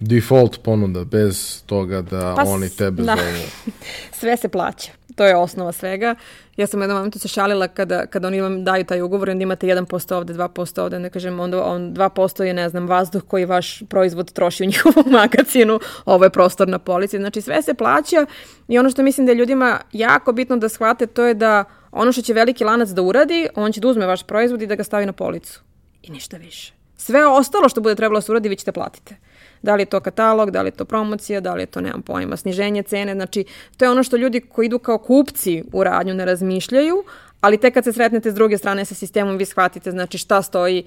[0.00, 3.16] default ponuda, bez toga da pa, oni tebe da.
[3.16, 3.72] zovu.
[4.20, 4.90] Sve se plaća.
[5.16, 6.14] To je osnova svega.
[6.56, 9.42] Ja sam u jednom momentu se šalila kada, kada oni vam daju taj ugovor, onda
[9.42, 13.44] imate 1% ovde, 2% ovde, ne kažem, onda on 2% je, ne znam, vazduh koji
[13.44, 17.18] vaš proizvod troši u njihovom magazinu, ovo je prostor na polici.
[17.18, 18.26] Znači sve se plaća
[18.68, 22.12] i ono što mislim da je ljudima jako bitno da shvate to je da ono
[22.12, 24.84] što će veliki lanac da uradi, on će da uzme vaš proizvod i da ga
[24.84, 25.62] stavi na policu.
[26.02, 26.72] I ništa više.
[26.96, 29.16] Sve ostalo što bude trebalo da se uradi, vi ćete platite.
[29.62, 32.02] Da li je to katalog, da li je to promocija, da li je to, nemam
[32.02, 33.14] pojma, sniženje cene.
[33.14, 33.44] Znači,
[33.76, 37.04] to je ono što ljudi koji idu kao kupci u radnju ne razmišljaju,
[37.40, 40.84] ali tek kad se sretnete s druge strane sa sistemom, vi shvatite znači šta stoji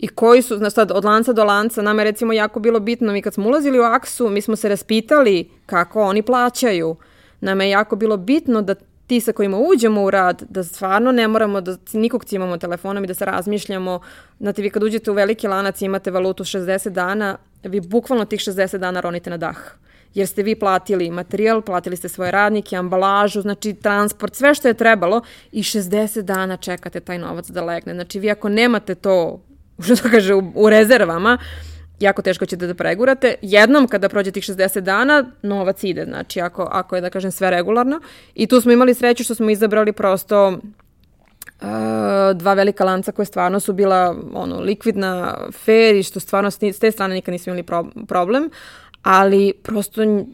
[0.00, 3.12] i koji su, znači sad od lanca do lanca, nama je recimo jako bilo bitno,
[3.12, 6.96] mi kad smo ulazili u Aksu, mi smo se raspitali kako oni plaćaju.
[7.40, 8.74] Nama je jako bilo bitno da
[9.06, 13.06] ti sa kojima uđemo u rad, da stvarno ne moramo da nikog cimamo telefonom i
[13.06, 14.00] da se razmišljamo.
[14.40, 17.36] Znate, vi kad uđete u veliki lanac imate valutu 60 dana,
[17.68, 19.56] vi bukvalno tih 60 dana ronite na dah.
[20.14, 24.74] Jer ste vi platili materijal, platili ste svoje radnike, ambalažu, znači transport, sve što je
[24.74, 25.20] trebalo
[25.52, 27.94] i 60 dana čekate taj novac da legne.
[27.94, 29.40] Znači vi ako nemate to,
[29.84, 31.38] što to kaže, u, u rezervama,
[32.00, 33.34] jako teško ćete da pregurate.
[33.42, 37.50] Jednom kada prođe tih 60 dana, novac ide, znači ako, ako je, da kažem, sve
[37.50, 38.00] regularno.
[38.34, 40.58] I tu smo imali sreću što smo izabrali prosto
[42.34, 46.90] dva velika lanca koje stvarno su bila ono, likvidna, fair i što stvarno s te
[46.90, 48.50] strane nikad nismo imali pro problem
[49.04, 50.24] ali prosto uh,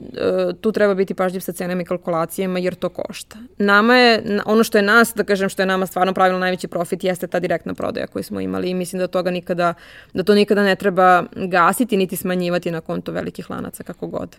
[0.61, 3.38] tu treba biti pažljiv sa cenama i kalkulacijama jer to košta.
[3.59, 7.05] Nama je, ono što je nas, da kažem što je nama stvarno pravilno najveći profit
[7.05, 9.75] jeste ta direktna prodaja koju smo imali i mislim da toga nikada,
[10.14, 14.37] da to nikada ne treba gasiti niti smanjivati na konto velikih lanaca kako god.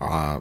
[0.00, 0.38] A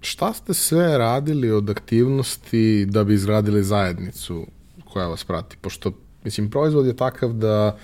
[0.00, 4.46] šta ste sve radili od aktivnosti da bi izgradili zajednicu
[4.92, 5.56] koja vas prati?
[5.56, 5.92] Pošto,
[6.24, 7.76] mislim, proizvod je takav da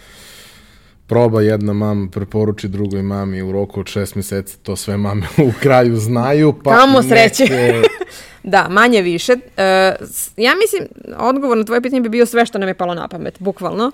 [1.06, 5.52] proba jedna mama, preporuči drugoj mami u roku od šest meseci, to sve mame u
[5.60, 6.54] kraju znaju.
[6.64, 7.42] Pa Kamo sreće.
[7.42, 7.82] Neke...
[8.54, 9.32] da, manje više.
[9.32, 9.38] Uh,
[10.36, 10.88] ja mislim,
[11.18, 13.90] odgovor na tvoje pitanje bi bio sve što nam je palo na pamet, bukvalno.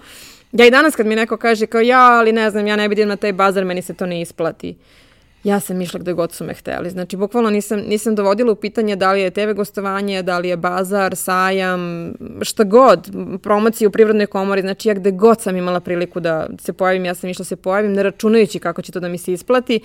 [0.53, 3.09] Ja i danas kad mi neko kaže kao ja, ali ne znam, ja ne vidim
[3.09, 4.71] na taj bazar, meni se to ne isplati.
[4.71, 5.02] Uh,
[5.45, 6.91] ja sam išla gde god su me hteli.
[6.91, 10.57] Znači, bukvalno nisam, nisam dovodila u pitanje da li je TV gostovanje, da li je
[10.57, 13.11] bazar, sajam, šta god,
[13.43, 17.15] promocije u Privrednoj komori, znači ja gde god sam imala priliku da se pojavim, ja
[17.15, 19.81] sam išla da se pojavim, ne računajući kako će to da mi se isplati.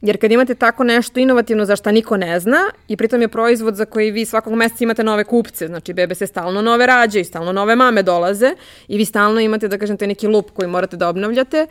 [0.00, 3.76] Jer kad imate tako nešto inovativno za šta niko ne zna i pritom je proizvod
[3.76, 7.52] za koji vi svakog meseca imate nove kupce, znači bebe se stalno nove rađaju, stalno
[7.52, 8.50] nove mame dolaze
[8.88, 11.66] i vi stalno imate, da kažem, taj neki lup koji morate da obnavljate,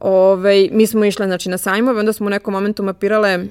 [0.00, 3.44] Ove, mi smo išle znači, na sajmove, onda smo u nekom momentu mapirale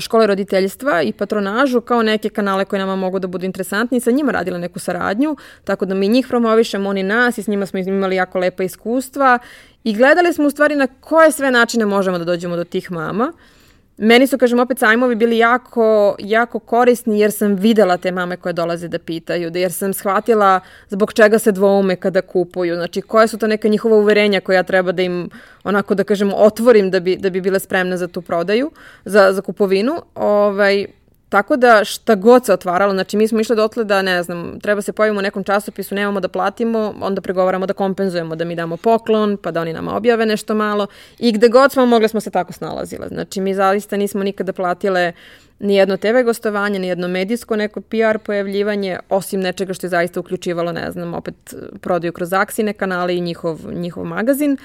[0.00, 4.10] škole roditeljstva i patronažu kao neke kanale koje nama mogu da budu interesantni i sa
[4.10, 7.78] njima radile neku saradnju, tako da mi njih promovišemo, oni nas i s njima smo
[7.78, 9.38] imali jako lepa iskustva
[9.84, 13.32] i gledali smo u stvari na koje sve načine možemo da dođemo do tih mama.
[13.34, 13.57] Uh,
[14.00, 18.52] Meni su, kažem, opet sajmovi bili jako, jako korisni jer sam videla te mame koje
[18.52, 23.28] dolaze da pitaju, da jer sam shvatila zbog čega se dvoume kada kupuju, znači koje
[23.28, 25.30] su to neka njihova uverenja koja treba da im,
[25.64, 28.70] onako da kažem, otvorim da bi, da bi bile spremne za tu prodaju,
[29.04, 30.02] za, za kupovinu.
[30.14, 30.86] Ovaj,
[31.28, 34.82] Tako da šta god se otvaralo, znači mi smo išli dotle da, ne znam, treba
[34.82, 38.76] se pojavimo u nekom časopisu, nemamo da platimo, onda pregovaramo da kompenzujemo, da mi damo
[38.76, 40.86] poklon, pa da oni nama objave nešto malo
[41.18, 43.08] i gde god smo mogli smo se tako snalazile.
[43.08, 45.12] Znači mi zaista nismo nikada platile
[45.58, 50.20] ni jedno TV gostovanje, ni jedno medijsko neko PR pojavljivanje, osim nečega što je zaista
[50.20, 54.56] uključivalo, ne znam, opet prodaju kroz aksine kanale i njihov, njihov magazin,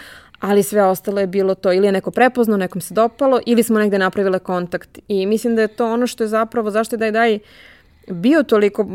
[0.43, 3.79] ali sve ostalo je bilo to ili je neko prepoznao, nekom se dopalo ili smo
[3.79, 7.12] negde napravile kontakt i mislim da je to ono što je zapravo, zašto je Daj
[7.12, 7.39] Daj
[8.08, 8.89] bio toliko uh,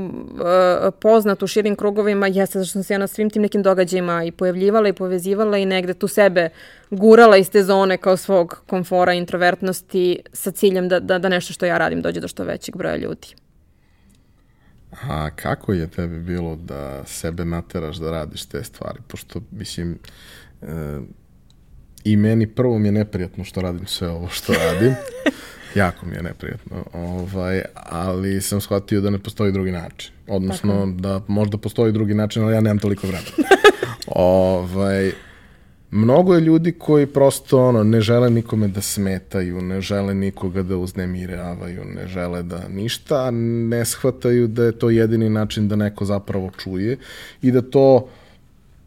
[1.00, 4.32] poznat u širim krugovima, jeste zašto sam se ja na svim tim nekim događajima i
[4.32, 6.48] pojavljivala i povezivala i negde tu sebe
[6.90, 11.66] gurala iz te zone kao svog komfora, introvertnosti sa ciljem da, da, da nešto što
[11.66, 13.28] ja radim dođe do što većeg broja ljudi.
[15.08, 18.98] A kako je tebi bilo da sebe nateraš da radiš te stvari?
[19.08, 19.98] Pošto, mislim,
[20.62, 20.66] e,
[22.04, 24.94] i meni prvo mi je neprijatno što radim sve ovo što radim.
[25.74, 26.84] jako mi je neprijatno.
[26.92, 30.12] Ovaj, ali sam shvatio da ne postoji drugi način.
[30.26, 31.00] Odnosno Tako.
[31.00, 33.30] da možda postoji drugi način, ali ja nemam toliko vremena.
[34.06, 35.12] ovaj,
[35.90, 40.76] mnogo je ljudi koji prosto ono, ne žele nikome da smetaju, ne žele nikoga da
[40.76, 46.50] uznemiravaju, ne žele da ništa, ne shvataju da je to jedini način da neko zapravo
[46.58, 46.96] čuje
[47.42, 48.08] i da to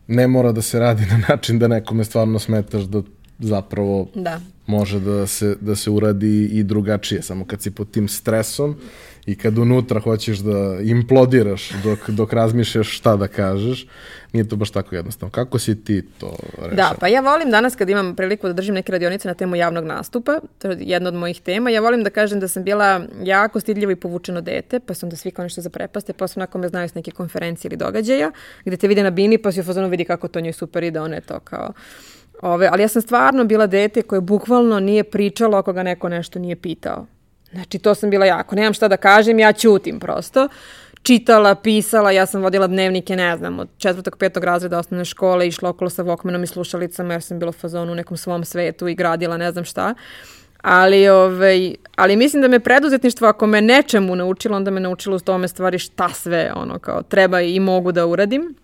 [0.08, 3.02] ne mora da se radi na način da nekome stvarno smetaš da
[3.40, 4.40] zapravo da.
[4.68, 7.22] može da se, da se uradi i drugačije.
[7.22, 8.76] Samo kad si pod tim stresom
[9.26, 13.88] i kad unutra hoćeš da implodiraš dok, dok razmišljaš šta da kažeš,
[14.34, 15.32] nije to baš tako jednostavno.
[15.32, 16.76] Kako si ti to rešao?
[16.76, 19.86] Da, pa ja volim danas kad imam priliku da držim neke radionice na temu javnog
[19.86, 23.60] nastupa, to je jedna od mojih tema, ja volim da kažem da sam bila jako
[23.60, 26.68] stidljivo i povučeno dete, pa sam da svi kao nešto zaprepaste, pa sam onako me
[26.68, 28.32] znaju s neke konferencije ili događaja,
[28.66, 31.00] gde te vide na bini, pa si u fazonu vidi kako to njoj super ide,
[31.00, 31.74] ona je to kao
[32.42, 36.40] Ove, ali ja sam stvarno bila dete koje bukvalno nije pričalo ako ga neko nešto
[36.40, 37.06] nije pitao.
[37.52, 38.56] Znači, to sam bila jako.
[38.56, 40.48] Nemam šta da kažem, ja ćutim prosto.
[41.04, 45.70] Čitala, pisala, ja sam vodila dnevnike, ne znam, od četvrtog, petog razreda osnovne škole, išla
[45.70, 48.96] okolo sa Walkmanom i slušalicama, jer sam bila u fazonu u nekom svom svetu i
[48.96, 49.94] gradila ne znam šta.
[50.62, 55.20] Ali, ovaj, ali mislim da me preduzetništvo, ako me nečemu naučilo, onda me naučilo u
[55.20, 58.56] tome stvari šta sve ono kao treba i mogu da uradim.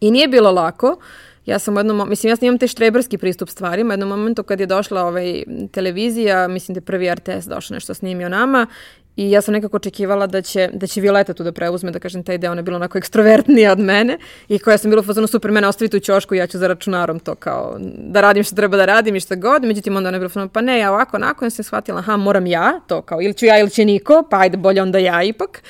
[0.00, 0.88] I nije bilo lako.
[0.88, 4.42] Uh, ja sam u jednom, mislim, ja sam imam te štreberski pristup stvarima, jednom momentu
[4.42, 8.66] kad je došla ovaj, televizija, mislim da je prvi RTS došao nešto snimio nama
[9.16, 12.22] i ja sam nekako očekivala da će, da će Violeta tu da preuzme, da kažem,
[12.24, 15.26] taj deo, ona je bila onako ekstrovertnija od mene i koja sam bila u fazonu
[15.26, 18.76] super, mene ostavite u ćošku ja ću za računarom to kao da radim što treba
[18.76, 21.16] da radim i što god, međutim onda ona je bila fazonu, pa ne, ja ovako,
[21.16, 24.22] onako, ja sam shvatila, aha, moram ja, to kao, ili ću ja ili će niko,
[24.30, 25.62] pa ajde, bolje onda ja ipak.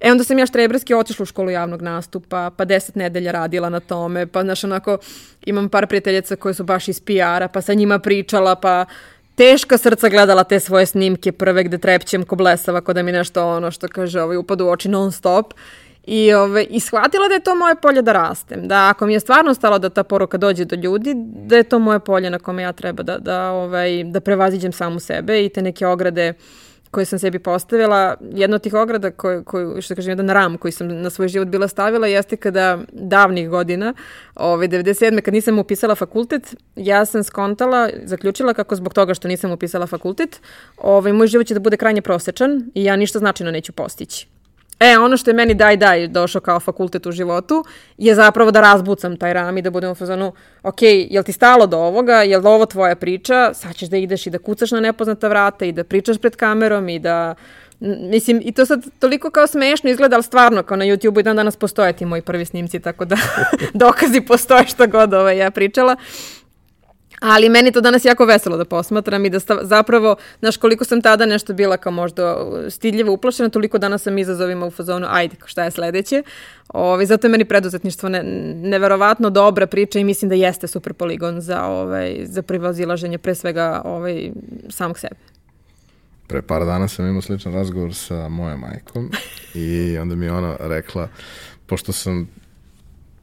[0.00, 3.80] E onda sam ja štreberski otišla u školu javnog nastupa, pa deset nedelja radila na
[3.80, 4.98] tome, pa znaš onako
[5.46, 8.86] imam par prijateljica koje su baš iz PR-a, pa sa njima pričala, pa
[9.34, 13.48] teška srca gledala te svoje snimke prve gde trepćem ko blesava, ko da mi nešto
[13.48, 15.54] ono što kaže ovaj, upadu u oči non stop.
[16.06, 18.68] I, ove, I shvatila da je to moje polje da rastem.
[18.68, 21.78] Da ako mi je stvarno stalo da ta poruka dođe do ljudi, da je to
[21.78, 25.62] moje polje na kome ja treba da, da, ovaj, da prevaziđem samu sebe i te
[25.62, 28.16] neke ograde uh, koje sam sebi postavila.
[28.20, 31.48] Jedna od tih ograda, koju, koju, što kažem, jedan ram koji sam na svoj život
[31.48, 33.94] bila stavila, jeste kada davnih godina,
[34.34, 35.20] ove, 97.
[35.20, 40.40] kad nisam upisala fakultet, ja sam skontala, zaključila kako zbog toga što nisam upisala fakultet,
[40.76, 44.37] ovaj, moj život će da bude krajnje prosečan i ja ništa značajno neću postići.
[44.80, 47.64] E, ono što je meni daj daj došao kao fakultet u životu
[47.98, 51.66] je zapravo da razbucam taj ram i da budem u fazonu, ok, jel ti stalo
[51.66, 55.28] do ovoga, jel ovo tvoja priča, sad ćeš da ideš i da kucaš na nepoznata
[55.28, 57.34] vrata i da pričaš pred kamerom i da
[57.80, 61.36] Mislim, i to sad toliko kao smešno izgleda, ali stvarno, kao na YouTube-u i dan
[61.36, 63.16] danas postoje ti moji prvi snimci, tako da
[63.74, 65.96] dokazi postoje što god ovaj, ja pričala.
[67.20, 71.02] Ali meni to danas jako veselo da posmatram i da stav, zapravo, znaš, koliko sam
[71.02, 72.36] tada nešto bila kao možda
[72.70, 76.22] stidljivo uplašena, toliko danas sam izazovima u fazonu, ajde, šta je sledeće.
[76.68, 78.22] Ovaj, zato je meni preduzetništvo ne,
[78.54, 83.82] neverovatno dobra priča i mislim da jeste super poligon za, ovaj, za privazilaženje pre svega
[83.84, 84.30] ovaj,
[84.68, 85.16] samog sebe.
[86.26, 89.10] Pre par dana sam imao sličan razgovor sa mojom majkom
[89.54, 91.08] i onda mi je ona rekla,
[91.66, 92.28] pošto sam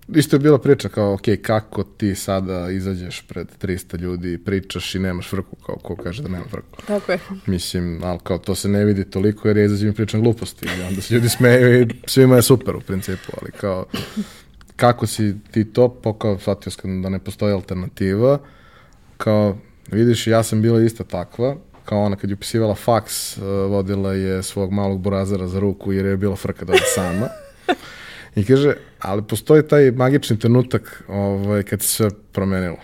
[0.08, 4.96] isto je bila priča kao, ok, kako ti sada izađeš pred 300 ljudi i pričaš
[4.96, 6.82] i nemaš frku, kao ko kaže da nema frku.
[6.88, 7.20] Tako je.
[7.46, 10.82] Mislim, ali kao to se ne vidi toliko jer ja izađem i pričam gluposti i
[10.82, 13.86] onda se ljudi smeju i svima je super u principu, ali kao
[14.76, 18.40] kako si ti to, pa kao shvatio sam da ne postoji alternativa,
[19.18, 19.58] kao
[19.92, 24.44] vidiš ja sam bila isto takva, kao ona kad je upisivala faks, uh, vodila je
[24.44, 27.28] svog malog burazera za ruku jer je bila frka da je sama.
[28.36, 32.78] I kaže, ali postoji taj magični trenutak ovaj, kad se sve promenilo.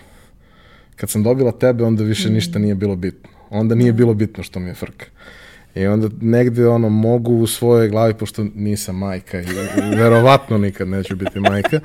[0.96, 2.34] Kad sam dobila tebe, onda više mm.
[2.34, 3.30] ništa nije bilo bitno.
[3.50, 5.06] Onda nije bilo bitno što mi je frka.
[5.76, 9.46] I onda negde ono mogu u svojoj glavi, pošto nisam majka i
[9.98, 11.80] verovatno nikad neću biti majka,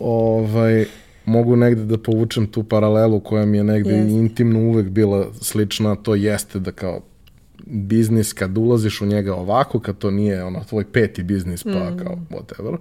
[0.00, 0.84] ovaj,
[1.24, 4.18] mogu negde da povučem tu paralelu koja mi je negde yes.
[4.18, 7.00] intimno uvek bila slična, to jeste da kao
[7.66, 11.98] biznis kad ulaziš u njega ovako, kad to nije ono tvoj peti biznis, pa mm.
[11.98, 12.78] kao whatever, ove,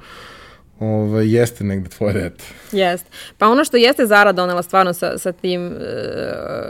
[0.80, 2.44] ovaj, jeste negde tvoje dete.
[2.72, 3.10] Jeste.
[3.38, 5.74] Pa ono što jeste Zara donela stvarno sa, sa, tim, uh,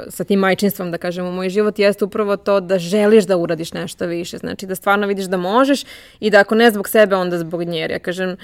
[0.09, 3.73] sa tim majčinstvom, da kažem, u moj život jeste upravo to da želiš da uradiš
[3.73, 4.37] nešto više.
[4.37, 5.83] Znači da stvarno vidiš da možeš
[6.19, 7.87] i da ako ne zbog sebe, onda zbog nje.
[7.91, 8.37] Ja kažem,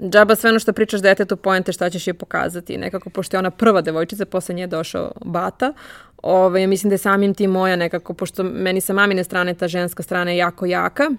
[0.00, 2.78] džaba sve ono što pričaš detetu, pojente šta ćeš je pokazati.
[2.78, 5.72] Nekako, pošto je ona prva devojčica, posle nje je došao bata,
[6.22, 10.02] ovaj, mislim da je samim ti moja nekako, pošto meni sa mamine strane ta ženska
[10.02, 11.10] strana je jako jaka,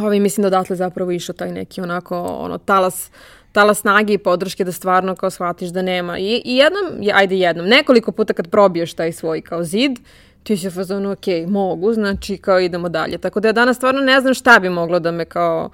[0.00, 3.10] ovaj, mislim da odatle zapravo išao taj neki onako ono, talas
[3.54, 6.18] talas snage i podrške da stvarno kao shvatiš da nema.
[6.18, 9.98] I, i jednom, ajde jednom, nekoliko puta kad probiješ taj svoj kao zid,
[10.42, 13.18] ti si u fazonu, ok, mogu, znači kao idemo dalje.
[13.18, 15.70] Tako da ja danas stvarno ne znam šta bi moglo da me kao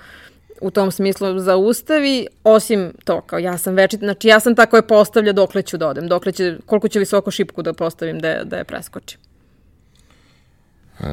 [0.60, 4.82] u tom smislu zaustavi, osim to, kao ja sam večit, znači ja sam ta koja
[4.82, 8.56] postavlja dokle ću da odem, dokle će, koliko ću visoko šipku da postavim da, da
[8.56, 9.20] je preskočim.
[11.00, 11.06] Uh,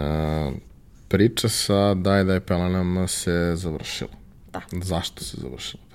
[1.07, 4.11] priča sa Daj Daj pelenama se završila.
[4.53, 4.61] Da.
[4.83, 5.87] Zašto se završila?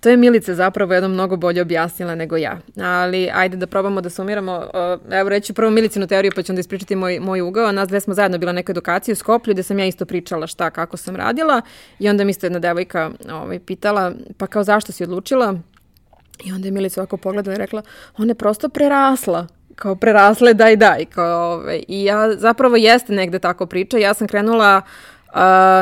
[0.00, 2.58] To je Milica zapravo jedno mnogo bolje objasnila nego ja.
[2.82, 4.66] Ali ajde da probamo da sumiramo.
[5.10, 7.72] Evo reći prvo Milicinu teoriju pa ću onda ispričati moj, moj ugao.
[7.72, 10.46] Nas dve smo zajedno bila na nekoj edukaciji u Skoplju gde sam ja isto pričala
[10.46, 11.62] šta, kako sam radila
[11.98, 15.58] i onda mi isto jedna devojka ovaj, pitala pa kao zašto si odlučila
[16.44, 17.82] i onda je Milica ovako pogledala i rekla
[18.16, 23.38] ona je prosto prerasla kao prerasle daj daj kao, ovaj, i ja zapravo jeste negde
[23.38, 23.98] tako priča.
[23.98, 24.82] Ja sam krenula
[25.36, 25.36] uh,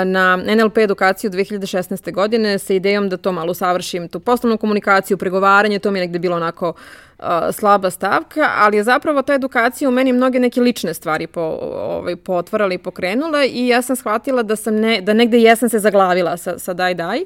[0.04, 2.12] na NLP edukaciju 2016.
[2.12, 6.18] godine sa idejom da to malo savršim, tu poslovnu komunikaciju, pregovaranje, to mi je negde
[6.18, 10.94] bilo onako uh, slaba stavka, ali je zapravo ta edukacija u meni mnoge neke lične
[10.94, 15.38] stvari po, ovaj, potvarala i pokrenula i ja sam shvatila da sam ne, da negde
[15.38, 17.20] jesam se zaglavila sa, sa daj daj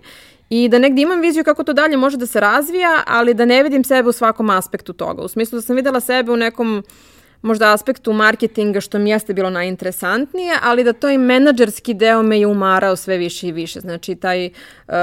[0.51, 3.63] i da negde imam viziju kako to dalje može da se razvija, ali da ne
[3.63, 5.23] vidim sebe u svakom aspektu toga.
[5.23, 6.83] U smislu da sam videla sebe u nekom
[7.43, 12.41] možda aspektu marketinga što mi jeste bilo najinteresantnije, ali da to i menadžerski deo me
[12.41, 13.81] je umarao sve više i više.
[13.81, 14.95] Znači taj uh,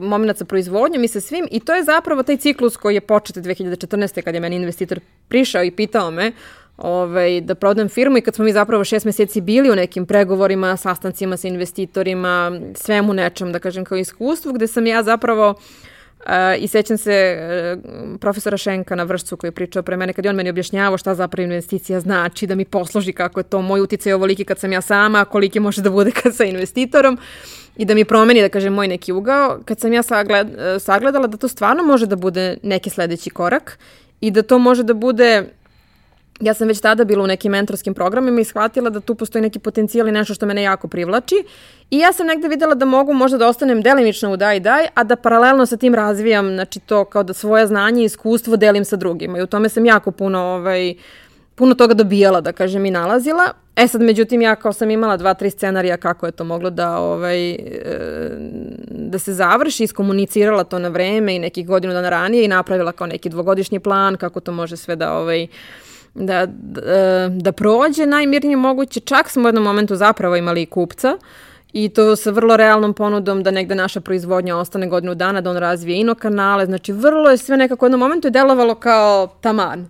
[0.00, 3.36] moment sa proizvodnjom i sa svim i to je zapravo taj ciklus koji je počet
[3.36, 4.22] 2014.
[4.22, 6.32] kad je meni investitor prišao i pitao me
[6.78, 10.76] ovaj, da prodam firmu i kad smo mi zapravo šest meseci bili u nekim pregovorima,
[10.76, 15.56] sastancima sa investitorima, svemu nečem, da kažem, kao iskustvu, gde sam ja zapravo uh,
[16.58, 20.28] I sećam se uh, profesora Šenka na vršcu koji je pričao pre mene kad je
[20.28, 24.12] on meni objašnjavao šta zapravo investicija znači, da mi posloži kako je to moj uticaj
[24.12, 27.18] ovoliki kad sam ja sama, koliki može da bude kad sa investitorom
[27.76, 29.58] i da mi promeni, da kažem, moj neki ugao.
[29.64, 33.78] Kad sam ja sagled, uh, sagledala da to stvarno može da bude neki sledeći korak
[34.20, 35.44] i da to može da bude
[36.40, 39.58] ja sam već tada bila u nekim mentorskim programima i shvatila da tu postoji neki
[39.58, 41.34] potencijal i nešto što mene jako privlači.
[41.90, 45.04] I ja sam negde videla da mogu možda da ostanem delimično u daj daj, a
[45.04, 48.96] da paralelno sa tim razvijam, znači to kao da svoje znanje i iskustvo delim sa
[48.96, 49.38] drugima.
[49.38, 50.94] I u tome sam jako puno, ovaj,
[51.54, 53.52] puno toga dobijala, da kažem, i nalazila.
[53.76, 56.98] E sad, međutim, ja kao sam imala dva, tri scenarija kako je to moglo da,
[56.98, 57.58] ovaj, e,
[58.90, 63.06] da se završi, iskomunicirala to na vreme i nekih godinu dana ranije i napravila kao
[63.06, 65.46] neki dvogodišnji plan kako to može sve da ovaj,
[66.14, 69.00] da, da, da prođe najmirnije moguće.
[69.00, 71.18] Čak smo u jednom momentu zapravo imali i kupca
[71.72, 75.56] i to sa vrlo realnom ponudom da negde naša proizvodnja ostane godinu dana, da on
[75.56, 76.66] razvije ino kanale.
[76.66, 79.88] Znači, vrlo je sve nekako u jednom momentu je delovalo kao taman.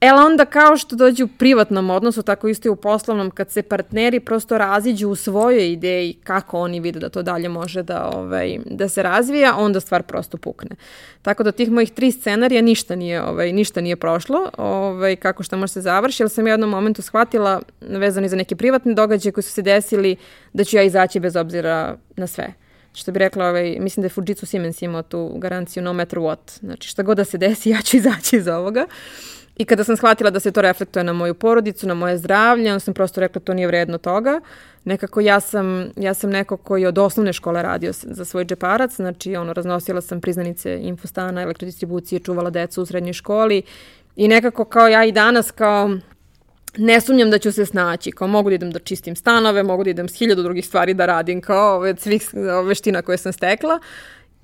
[0.00, 3.62] E onda kao što dođe u privatnom odnosu, tako isto i u poslovnom, kad se
[3.62, 8.58] partneri prosto raziđu u svojoj ideji kako oni vide da to dalje može da, ovaj,
[8.66, 10.76] da se razvija, onda stvar prosto pukne.
[11.22, 15.56] Tako da tih mojih tri scenarija ništa nije, ovaj, ništa nije prošlo, ovaj, kako šta
[15.56, 19.44] može se završi, ali sam u jednom momentu shvatila, vezano za neke privatne događaje koji
[19.44, 20.16] su se desili,
[20.52, 22.54] da ću ja izaći bez obzira na sve
[22.96, 26.58] što bi rekla, ovaj, mislim da je Fujitsu Siemens imao tu garanciju no matter what.
[26.60, 28.86] Znači šta god da se desi, ja ću izaći iz ovoga.
[29.56, 32.80] I kada sam shvatila da se to reflektuje na moju porodicu, na moje zdravlje, onda
[32.80, 34.40] sam prosto rekla to nije vredno toga.
[34.84, 39.36] Nekako ja sam, ja sam neko koji od osnovne škole radio za svoj džeparac, znači
[39.36, 43.62] ono, raznosila sam priznanice infostana, elektrodistribucije, čuvala decu u srednjoj školi
[44.16, 45.90] i nekako kao ja i danas kao
[46.76, 49.90] ne sumnjam da ću se snaći, kao mogu da idem da čistim stanove, mogu da
[49.90, 52.30] idem s hiljadu drugih stvari da radim, kao ove, svih
[52.66, 53.80] veština koje sam stekla.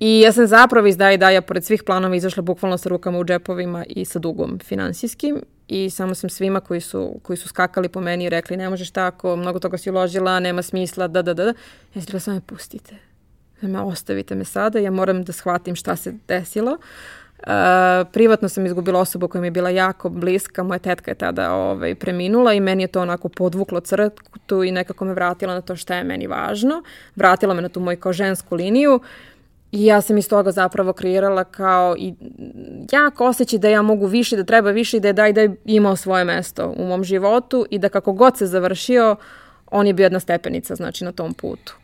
[0.05, 3.23] I ja sam zapravo iz Daja Daja, pored svih planova, izašla bukvalno sa rukama u
[3.23, 8.01] džepovima i sa dugom finansijskim i samo sam svima koji su, koji su skakali po
[8.01, 11.45] meni i rekli ne možeš tako, mnogo toga si uložila, nema smisla, da, da, da.
[11.45, 11.53] da.
[11.95, 12.95] Ja sam samo me pustite.
[13.61, 16.71] Me ostavite me sada, ja moram da shvatim šta se desilo.
[17.39, 17.49] Uh,
[18.13, 21.95] privatno sam izgubila osobu koja mi je bila jako bliska, moja tetka je tada ovaj,
[21.95, 25.95] preminula i meni je to onako podvuklo crtu i nekako me vratila na to šta
[25.95, 26.83] je meni važno.
[27.15, 28.95] Vratila me na tu moju kao žensku liniju.
[28.95, 29.01] Uh,
[29.73, 32.13] I ja sam iz toga zapravo kreirala kao i
[32.91, 35.55] jako osjećaj da ja mogu više, da treba više i da je daj da je
[35.65, 39.15] imao svoje mesto u mom životu i da kako god se završio,
[39.71, 41.75] on je bio jedna stepenica, znači, na tom putu.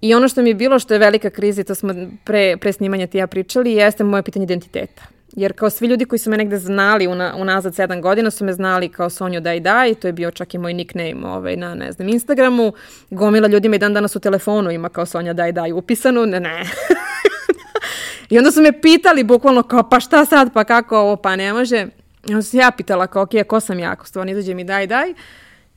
[0.00, 2.72] I ono što mi je bilo, što je velika kriza, i to smo pre, pre
[2.72, 5.02] snimanja ti ja pričali, jeste moje pitanje identiteta.
[5.36, 8.52] Jer kao svi ljudi koji su me negde znali una, unazad sedam godina su me
[8.52, 11.92] znali kao Sonju Daj Daj, to je bio čak i moj nickname ovaj, na, ne
[11.92, 12.72] znam, Instagramu.
[13.10, 16.62] Gomila ljudima i dan danas u telefonu ima kao Sonja Daj Daj upisanu, ne, ne.
[18.30, 21.52] I onda su me pitali bukvalno kao pa šta sad, pa kako ovo, pa ne
[21.52, 21.86] može.
[22.28, 24.86] I onda sam ja pitala kao ok, ko sam ja, ako stvarno izađe mi daj
[24.86, 25.14] daj.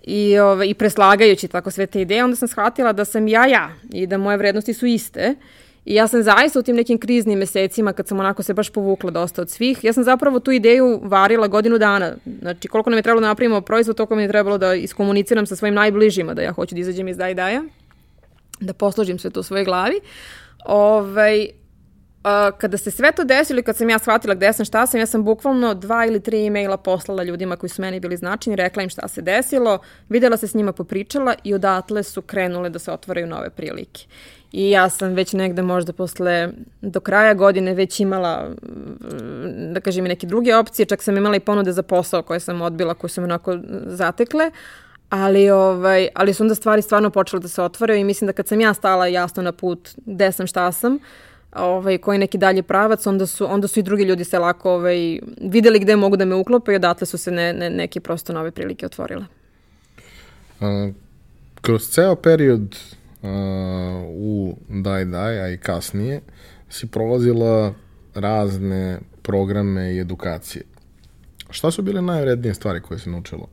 [0.04, 3.70] I, ovaj, I preslagajući tako sve te ideje, onda sam shvatila da sam ja ja
[3.92, 5.36] i da moje vrednosti su iste.
[5.86, 9.12] I ja sam zaista u tim nekim kriznim mesecima, kad sam onako se baš povukla
[9.12, 12.16] dosta od svih, ja sam zapravo tu ideju varila godinu dana.
[12.40, 15.56] Znači, koliko nam je trebalo da napravimo proizvod, toliko mi je trebalo da iskomuniciram sa
[15.56, 17.64] svojim najbližima, da ja hoću da izađem iz Daj Daja,
[18.60, 20.00] da posložim sve to u svojoj glavi.
[20.66, 21.48] Ovaj,
[22.26, 25.00] Uh, kada se sve to desilo i kad sam ja shvatila gde sam, šta sam,
[25.00, 28.84] ja sam bukvalno dva ili tri e-maila poslala ljudima koji su meni bili značajni, rekla
[28.84, 32.92] im šta se desilo, videla se s njima popričala i odatle su krenule da se
[32.92, 34.06] otvaraju nove prilike.
[34.52, 36.50] I ja sam već negde možda posle,
[36.82, 38.50] do kraja godine već imala,
[39.74, 42.94] da kažem, neke druge opcije, čak sam imala i ponude za posao koje sam odbila,
[42.94, 44.52] koje su me onako zatekle,
[45.10, 48.48] ali, ovaj, ali su onda stvari stvarno počele da se otvaraju i mislim da kad
[48.48, 51.00] sam ja stala jasno na put gde sam, šta sam,
[51.56, 55.20] ovaj, koji neki dalji pravac, onda su, onda su i drugi ljudi se lako ovaj,
[55.42, 58.52] videli gde mogu da me uklope i odatle su se ne, ne, neke prosto nove
[58.52, 59.26] prilike otvorile.
[60.62, 60.90] A,
[61.62, 62.76] kroz ceo period
[63.22, 63.30] uh,
[64.10, 66.22] u Daj Daj, a i kasnije,
[66.70, 67.74] si prolazila
[68.16, 70.64] razne programe i edukacije.
[71.50, 73.48] Šta su bile najvrednije stvari koje si naučila?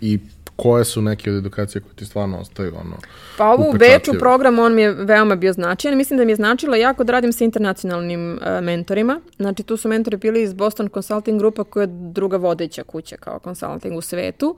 [0.00, 0.18] I
[0.56, 2.96] koje su neke od edukacije koje ti stvarno ostaju ono
[3.36, 5.98] Pa ovo u Beču program, on mi je veoma bio značajan.
[5.98, 9.20] Mislim da mi je značilo jako da radim sa internacionalnim uh, mentorima.
[9.36, 13.40] Znači tu su mentori bili iz Boston Consulting grupa koja je druga vodeća kuća kao
[13.44, 14.56] consulting u svetu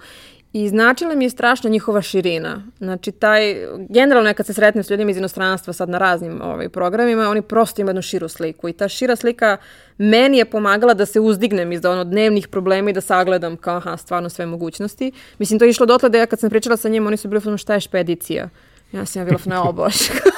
[0.55, 2.63] I značila mi je strašno njihova širina.
[2.79, 3.57] Znači, taj,
[3.89, 7.81] generalno nekad se sretnem s ljudima iz inostranstva sad na raznim ovaj, programima, oni prosto
[7.81, 8.69] imaju jednu širu sliku.
[8.69, 9.57] I ta šira slika
[9.99, 13.97] meni je pomagala da se uzdignem iz ono dnevnih problema i da sagledam kao, aha,
[13.97, 15.13] stvarno sve mogućnosti.
[15.39, 17.41] Mislim, to je išlo dotle da ja kad sam pričala sa njim, oni su bili
[17.41, 18.49] fano šta je špedicija?
[18.93, 19.89] Ja sam ja bila fano, o.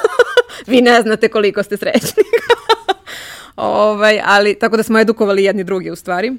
[0.70, 2.22] Vi ne znate koliko ste srećni.
[3.56, 6.36] ovaj, ali, tako da smo edukovali jedni drugi u stvari.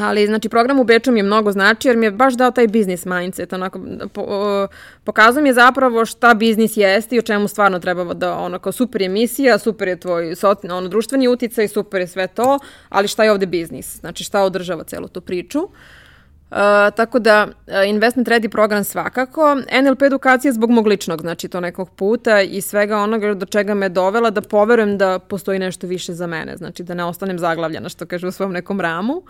[0.00, 2.66] Ali, znači, program u Beču mi je mnogo znači, jer mi je baš dao taj
[2.66, 3.80] biznis mindset, onako,
[4.12, 4.68] po,
[5.04, 8.72] pokazuje mi je zapravo šta biznis jeste i o čemu stvarno treba da, ono, kao
[8.72, 10.34] super je misija, super je tvoj
[10.70, 14.00] ono, društveni uticaj, super je sve to, ali šta je ovde biznis?
[14.00, 15.60] Znači, šta održava celu tu priču?
[15.62, 16.58] Uh,
[16.96, 21.90] tako da uh, Investment Ready program svakako, NLP edukacija zbog mog ličnog, znači to nekog
[21.90, 26.26] puta i svega onoga do čega me dovela da poverujem da postoji nešto više za
[26.26, 29.22] mene, znači da ne ostanem zaglavljena što kaže u svom nekom ramu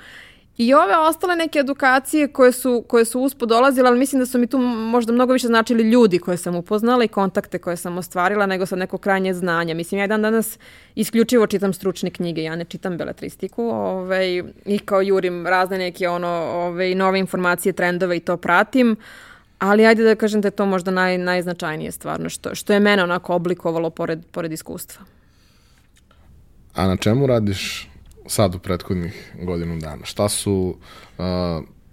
[0.59, 4.39] I ove ostale neke edukacije koje su, koje su uspod dolazile, ali mislim da su
[4.39, 8.47] mi tu možda mnogo više značili ljudi koje sam upoznala i kontakte koje sam ostvarila
[8.47, 9.75] nego sad neko krajnje znanja.
[9.75, 10.59] Mislim, ja dan danas
[10.95, 16.29] isključivo čitam stručne knjige, ja ne čitam beletristiku ovaj, i kao jurim razne neke ono,
[16.29, 18.97] ovaj, nove informacije, trendove i to pratim.
[19.59, 23.03] Ali ajde da kažem da je to možda naj, najznačajnije stvarno, što, što je mene
[23.03, 25.05] onako oblikovalo pored, pored iskustva.
[26.75, 27.92] A na čemu radiš
[28.27, 30.05] sad u prethodnih godinu dana?
[30.05, 30.77] Šta su,
[31.19, 31.25] uh,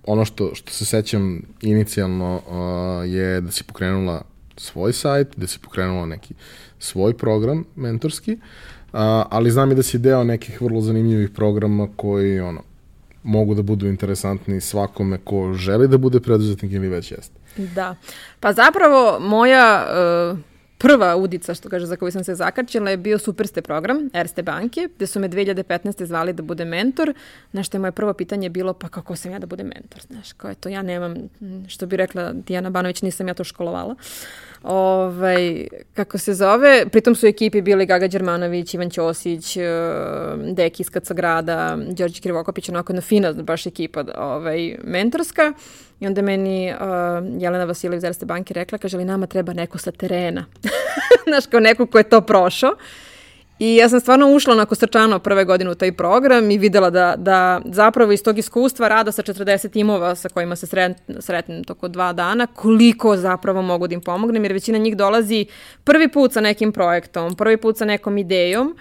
[0.05, 4.21] ono što, što se sećam inicijalno uh, je da si pokrenula
[4.57, 6.33] svoj sajt, da si pokrenula neki
[6.79, 8.39] svoj program mentorski, uh,
[9.29, 12.61] ali znam i da si deo nekih vrlo zanimljivih programa koji ono,
[13.23, 17.39] mogu da budu interesantni svakome ko želi da bude preduzetnik ili već jeste.
[17.57, 17.95] Da.
[18.39, 19.85] Pa zapravo moja
[20.31, 20.39] uh,
[20.79, 24.89] prva udica, što kaže, za koju sam se zakačila je bio Superste program Erste banke,
[24.95, 26.05] gde su me 2015.
[26.05, 27.13] zvali da bude mentor,
[27.51, 30.33] na što je moje prvo pitanje bilo, pa kako sam ja da budem mentor, znaš,
[30.33, 31.15] kao je to, ja nemam,
[31.67, 33.95] što bi rekla Dijana Banović, nisam ja to školovala.
[34.63, 39.63] Ovaj, kako se zove, pritom su u ekipi bili Gaga Đermanović, Ivan Ćosić, eh,
[40.51, 45.53] Deki iz grada, Đorđe Krivokopić, onako jedna fina baš ekipa ovaj, mentorska.
[45.99, 49.77] I onda meni uh, Jelena Vasiljev iz Erste banke rekla, kaže li nama treba neko
[49.77, 50.45] sa terena.
[51.27, 52.71] Znaš, kao neko ko je to prošao.
[53.59, 57.15] I ja sam stvarno ušla onako srčano prve godine u taj program i videla da,
[57.17, 61.87] da zapravo iz tog iskustva rada sa 40 timova sa kojima se sret, sretnem toko
[61.87, 65.45] dva dana, koliko zapravo mogu da im pomognem, jer većina njih dolazi
[65.83, 68.75] prvi put sa nekim projektom, prvi put sa nekom idejom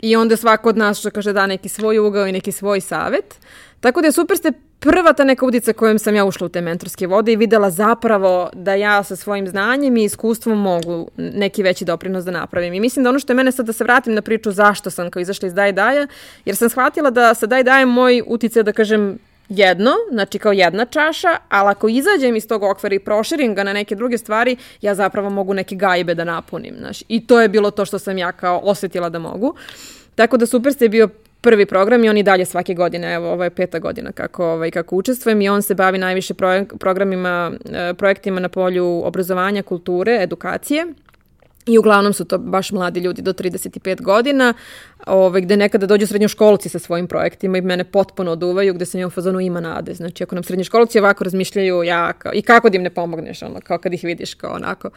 [0.00, 3.40] i onda svako od nas što kaže da neki svoj ugao i neki svoj savet.
[3.80, 6.60] Tako da je super ste prva ta neka udica kojom sam ja ušla u te
[6.60, 11.84] mentorske vode i videla zapravo da ja sa svojim znanjem i iskustvom mogu neki veći
[11.84, 12.74] doprinos da napravim.
[12.74, 15.10] I mislim da ono što je mene sad da se vratim na priču zašto sam
[15.10, 16.06] kao izašla iz Daj Daja,
[16.44, 19.18] jer sam shvatila da sa Daj Dajem moj uticaj da kažem
[19.48, 23.72] jedno, znači kao jedna čaša, ali ako izađem iz tog okvira i proširim ga na
[23.72, 26.74] neke druge stvari, ja zapravo mogu neke gajbe da napunim.
[26.78, 27.02] Znaš.
[27.08, 29.54] I to je bilo to što sam ja kao osetila da mogu.
[30.14, 31.08] Tako da super ste bio
[31.40, 34.70] prvi program i on i dalje svake godine, evo ovo je peta godina kako, ovaj,
[34.70, 36.34] kako učestvujem i on se bavi najviše
[36.78, 40.86] programima, e, projektima na polju obrazovanja, kulture, edukacije.
[41.68, 44.54] I uglavnom su to baš mladi ljudi do 35 godina,
[45.06, 49.10] ovaj, gde nekada dođu srednjoškolci sa svojim projektima i mene potpuno oduvaju, gde ja u
[49.10, 49.94] fazonu ima nade.
[49.94, 53.60] Znači, ako nam srednjoškolci ovako razmišljaju, ja, kao, i kako da im ne pomogneš, ono,
[53.60, 54.90] kao kad ih vidiš, kao onako,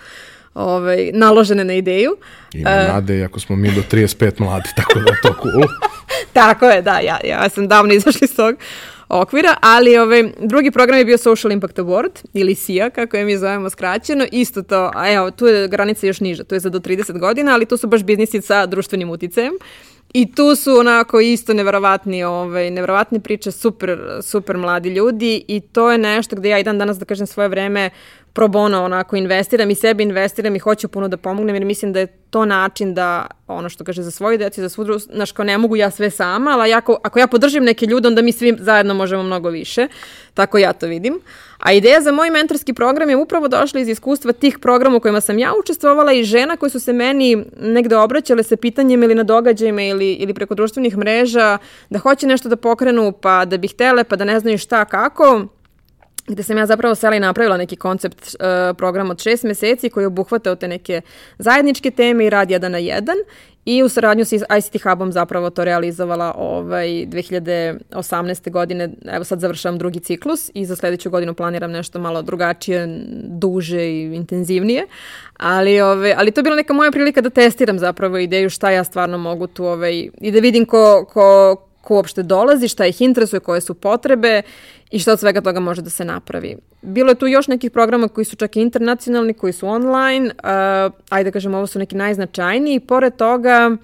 [0.54, 2.18] ovaj, naložene na ideju.
[2.54, 5.68] Ima uh, nade, iako smo mi do 35 mladi, tako da to cool.
[6.34, 8.56] tako je, da, ja, ja sam davno izašla iz tog
[9.10, 13.38] okvira, ali ovaj, drugi program je bio Social Impact Award, ili SIA, kako je mi
[13.38, 16.80] zovemo skraćeno, isto to, a evo, tu je granica još niža, to je za do
[16.80, 19.54] 30 godina, ali to su baš biznisi sa društvenim uticajem.
[20.14, 25.92] I tu su onako isto neverovatni, ovaj, neverovatne priče, super, super mladi ljudi i to
[25.92, 27.90] je nešto gde ja i dan danas, da kažem, svoje vreme
[28.34, 32.00] pro bono onako investiram i sebi investiram i hoću puno da pomognem jer mislim da
[32.00, 35.46] je to način da ono što kaže za svoje deci, za svu drugu, znaš kao
[35.46, 38.58] ne mogu ja sve sama, ali ako, ako ja podržim neke ljude onda mi svi
[38.60, 39.88] zajedno možemo mnogo više,
[40.34, 41.20] tako ja to vidim.
[41.58, 45.22] A ideja za moj mentorski program je upravo došla iz iskustva tih programa u kojima
[45.22, 49.24] sam ja učestvovala i žena koje su se meni negde obraćale sa pitanjem ili na
[49.24, 51.58] događajima ili, ili preko društvenih mreža
[51.90, 55.46] da hoće nešto da pokrenu pa da bi htele pa da ne znaju šta kako
[56.32, 60.06] gde sam ja zapravo sela i napravila neki koncept uh, program od šest meseci koji
[60.06, 61.02] obuhvatao te neke
[61.38, 63.18] zajedničke teme i rad jedan na jedan
[63.66, 68.52] i u saradnju sa ICT Hubom zapravo to realizovala ovaj, 2018.
[68.52, 72.88] godine, evo sad završavam drugi ciklus i za sledeću godinu planiram nešto malo drugačije,
[73.24, 74.88] duže i intenzivnije,
[75.38, 78.84] ali, ove, ali to je bila neka moja prilika da testiram zapravo ideju šta ja
[78.84, 83.40] stvarno mogu tu ovaj, i da vidim ko, ko, ko uopšte dolazi, šta ih interesuje,
[83.40, 84.42] koje su potrebe
[84.92, 86.58] i šta od svega toga može da se napravi.
[86.82, 90.94] Bilo je tu još nekih programa koji su čak i internacionalni, koji su online, uh,
[91.10, 92.80] ajde da kažem, ovo su neki najznačajniji.
[92.80, 93.78] Pored toga,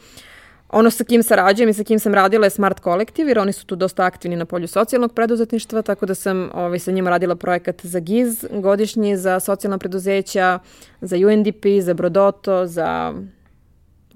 [0.69, 3.65] ono sa kim sarađujem i sa kim sam radila je Smart Collective, jer oni su
[3.65, 7.85] tu dosta aktivni na polju socijalnog preduzetništva, tako da sam ovaj, sa njima radila projekat
[7.85, 10.59] za GIZ godišnji, za socijalna preduzeća,
[11.01, 13.13] za UNDP, za Brodoto, za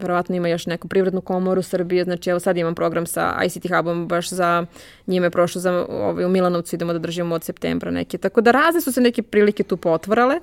[0.02, 4.08] verovatno ima još neku privrednu komoru Srbije, znači evo sad imam program sa ICT Hubom
[4.08, 4.66] baš za
[5.08, 8.18] njime prošlo za ovaj, u Milanovcu idemo da držimo od septembra neke.
[8.18, 10.39] Tako da razne su se neke prilike tu potvarale.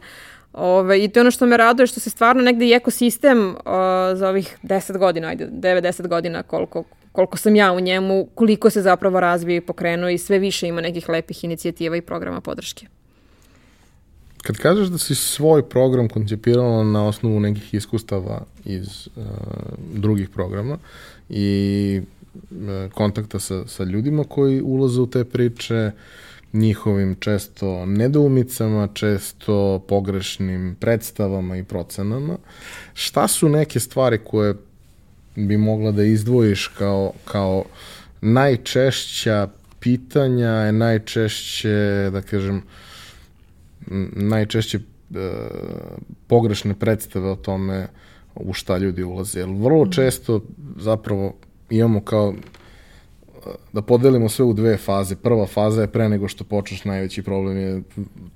[0.52, 4.14] Ove, I to je ono što me raduje, što se stvarno negde i ekosistem o,
[4.14, 8.82] za ovih 10 godina, ajde, 9-10 godina koliko, koliko sam ja u njemu, koliko se
[8.82, 12.86] zapravo razvije i pokrenuo i sve više ima nekih lepih inicijativa i programa podrške.
[14.42, 19.24] Kad kažeš da si svoj program koncipirala na osnovu nekih iskustava iz uh,
[19.94, 20.78] drugih programa
[21.28, 22.00] i
[22.50, 25.90] uh, kontakta sa, sa ljudima koji ulaze u te priče,
[26.52, 32.36] njihovim često nedoumicama, često pogrešnim predstavama i procenama,
[32.94, 34.54] šta su neke stvari koje
[35.36, 37.64] bi mogla da izdvojiš kao, kao
[38.20, 39.48] najčešća
[39.80, 42.62] pitanja, najčešće, da kažem, uh,
[44.12, 44.82] najčešće e,
[46.26, 47.86] pogrešne predstave o tome
[48.34, 49.40] u šta ljudi ulaze.
[49.40, 49.90] Jer vrlo mhm.
[49.90, 50.42] često
[50.76, 51.34] zapravo
[51.70, 55.16] imamo kao e, da podelimo sve u dve faze.
[55.16, 57.82] Prva faza je pre nego što počneš, najveći problem je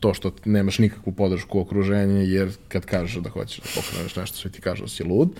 [0.01, 4.37] to što nemaš nikakvu podršku u okruženju, jer kad kažeš da hoćeš da pokreneš nešto,
[4.37, 5.31] sve ti kažu da si lud.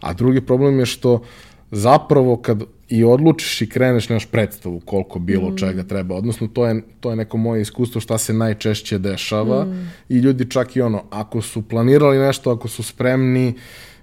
[0.00, 1.22] A drugi problem je što
[1.70, 5.56] zapravo kad i odlučiš i kreneš nemaš predstavu koliko bilo mm.
[5.56, 6.14] čega treba.
[6.14, 9.92] Odnosno, to je, to je neko moje iskustvo šta se najčešće dešava mm.
[10.08, 13.54] i ljudi čak i ono, ako su planirali nešto, ako su spremni,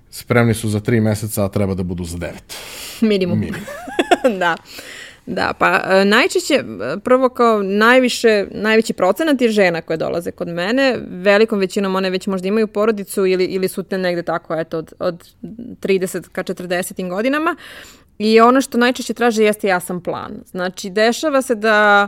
[0.09, 2.57] spremni su za tri meseca, a treba da budu za devet.
[3.01, 3.39] Minimum.
[3.39, 3.65] Minimum.
[4.39, 4.55] da.
[5.25, 6.63] Da, pa e, najčešće, e,
[7.03, 12.27] prvo kao najviše, najveći procenat je žena koje dolaze kod mene, velikom većinom one već
[12.27, 17.09] možda imaju porodicu ili, ili su te negde tako, eto, od, od 30 ka 40
[17.09, 17.55] godinama
[18.17, 20.31] i ono što najčešće traže jeste jasan plan.
[20.45, 22.07] Znači, dešava se da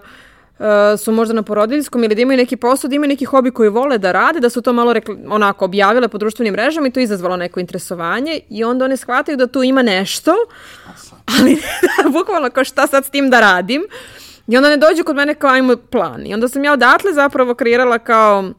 [0.59, 0.65] uh,
[0.97, 3.97] su možda na porodiljskom ili da imaju neki posao, da imaju neki hobi koji vole
[3.97, 7.38] da rade, da su to malo rekli, onako objavile po društvenim mrežama i to izazvalo
[7.38, 10.36] neko interesovanje i onda one shvataju da tu ima nešto,
[11.40, 11.58] ali
[12.18, 13.84] bukvalno kao šta sad s tim da radim.
[14.48, 16.28] I onda ne dođu kod mene kao ajmo plan.
[16.28, 18.54] I onda sam ja odatle zapravo kreirala kao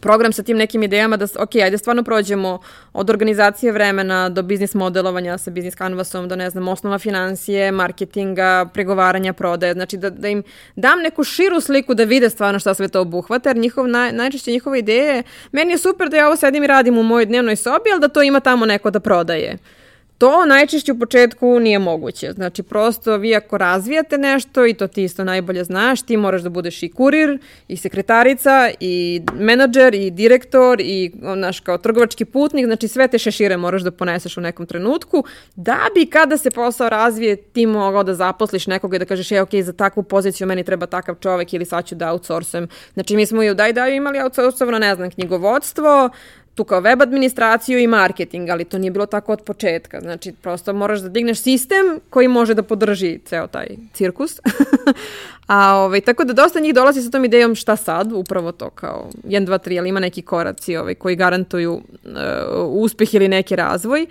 [0.00, 2.58] program sa tim nekim idejama da, ok, ajde stvarno prođemo
[2.92, 8.68] od organizacije vremena do biznis modelovanja sa biznis canvasom, do ne znam, osnova financije, marketinga,
[8.74, 10.42] pregovaranja, prodaje, znači da, da im
[10.76, 14.50] dam neku širu sliku da vide stvarno šta sve to obuhvata, jer njihov, naj, najčešće
[14.50, 15.22] njihove ideje,
[15.52, 18.08] meni je super da ja ovo sedim i radim u mojoj dnevnoj sobi, ali da
[18.08, 19.58] to ima tamo neko da prodaje.
[20.18, 22.32] To najčešće u početku nije moguće.
[22.32, 26.48] Znači, prosto vi ako razvijate nešto i to ti isto najbolje znaš, ti moraš da
[26.48, 27.38] budeš i kurir,
[27.68, 33.56] i sekretarica, i menadžer, i direktor, i naš kao trgovački putnik, znači sve te šešire
[33.56, 35.24] moraš da poneseš u nekom trenutku,
[35.56, 39.42] da bi kada se posao razvije ti mogao da zaposliš nekoga i da kažeš, je,
[39.42, 42.68] ok, za takvu poziciju meni treba takav čovek ili sad ću da outsourcem.
[42.94, 46.10] Znači, mi smo i u Daj Daju imali outsourcovano, ne znam, knjigovodstvo,
[46.56, 50.00] tu kao web administraciju i marketing, ali to nije bilo tako od početka.
[50.00, 54.40] Znači, prosto moraš da digneš sistem koji može da podrži ceo taj cirkus.
[55.46, 59.10] A, ovaj, tako da dosta njih dolazi sa tom idejom šta sad, upravo to kao
[59.24, 61.82] 1, 2, 3, ali ima neki koraci ovaj, koji garantuju uh,
[62.68, 64.06] uspeh ili neki razvoj.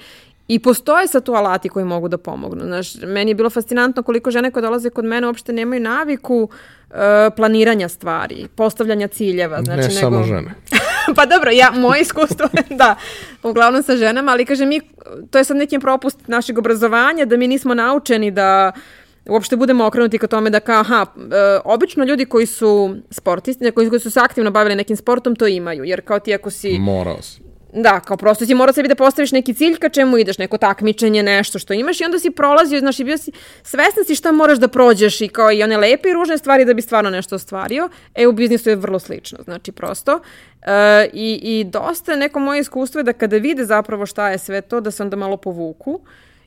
[0.48, 2.64] I postoje sad tu alati koji mogu da pomognu.
[2.64, 6.96] Znaš, meni je bilo fascinantno koliko žene koje dolaze kod mene uopšte nemaju naviku uh,
[7.36, 9.64] planiranja stvari, postavljanja ciljeva.
[9.64, 10.00] Znači, ne nego...
[10.00, 10.52] samo žene.
[11.16, 12.96] pa dobro, ja, moje iskustvo da,
[13.44, 14.82] uglavnom sa ženama, ali kaže mi,
[15.32, 18.72] to je sad nekim propust našeg obrazovanja, da mi nismo naučeni da
[19.30, 23.90] uopšte budemo okrenuti ka tome da kao, aha, e, obično ljudi koji su sportisti, koji,
[23.90, 26.80] koji su se aktivno bavili nekim sportom, to imaju, jer kao ti ako si...
[26.80, 27.45] Morao si.
[27.78, 31.24] Da, kao prosto si morao sebi da postaviš neki cilj ka čemu ideš, neko takmičenje,
[31.24, 33.32] nešto što imaš i onda si prolazio, znaš, i bio si,
[33.64, 36.74] svesna si šta moraš da prođeš i kao i one lepe i ružne stvari da
[36.74, 37.90] bi stvarno nešto ostvario.
[38.16, 40.20] E, u biznisu je vrlo slično, znači prosto.
[40.62, 44.62] E, i, I dosta neko moje iskustvo je da kada vide zapravo šta je sve
[44.62, 46.00] to, da se onda malo povuku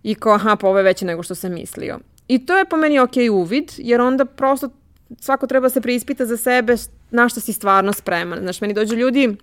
[0.02, 1.98] i kao, aha, pa ovo je veće nego što sam mislio.
[2.28, 4.70] I to je po meni ok uvid, jer onda prosto
[5.20, 6.76] svako treba da se preispita za sebe
[7.10, 8.38] na što si stvarno spreman.
[8.38, 9.36] Znaš, meni dođu ljudi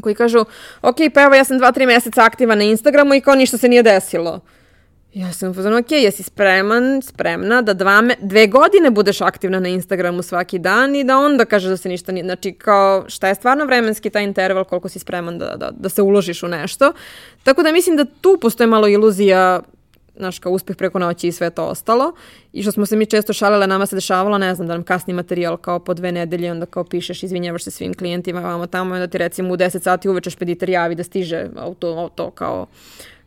[0.00, 0.44] koji kažu,
[0.82, 3.68] ok, pa evo ja sam dva, tri meseca aktiva na Instagramu i kao ništa se
[3.68, 4.40] nije desilo.
[5.14, 9.68] Ja sam pozvan, ok, jesi spreman, spremna da dva me, dve godine budeš aktivna na
[9.68, 13.34] Instagramu svaki dan i da onda kažeš da se ništa nije, znači kao šta je
[13.34, 16.92] stvarno vremenski taj interval, koliko si spreman da, da, da se uložiš u nešto.
[17.42, 19.60] Tako da mislim da tu postoje malo iluzija
[20.18, 22.12] naš kao uspeh preko noći i sve to ostalo.
[22.52, 25.14] I što smo se mi često šalile, nama se dešavalo, ne znam, da nam kasni
[25.14, 29.06] materijal kao po dve nedelje, onda kao pišeš, izvinjavaš se svim klijentima, vamo tamo, onda
[29.06, 32.66] ti recimo u 10 sati uveče špediter javi da stiže auto, auto kao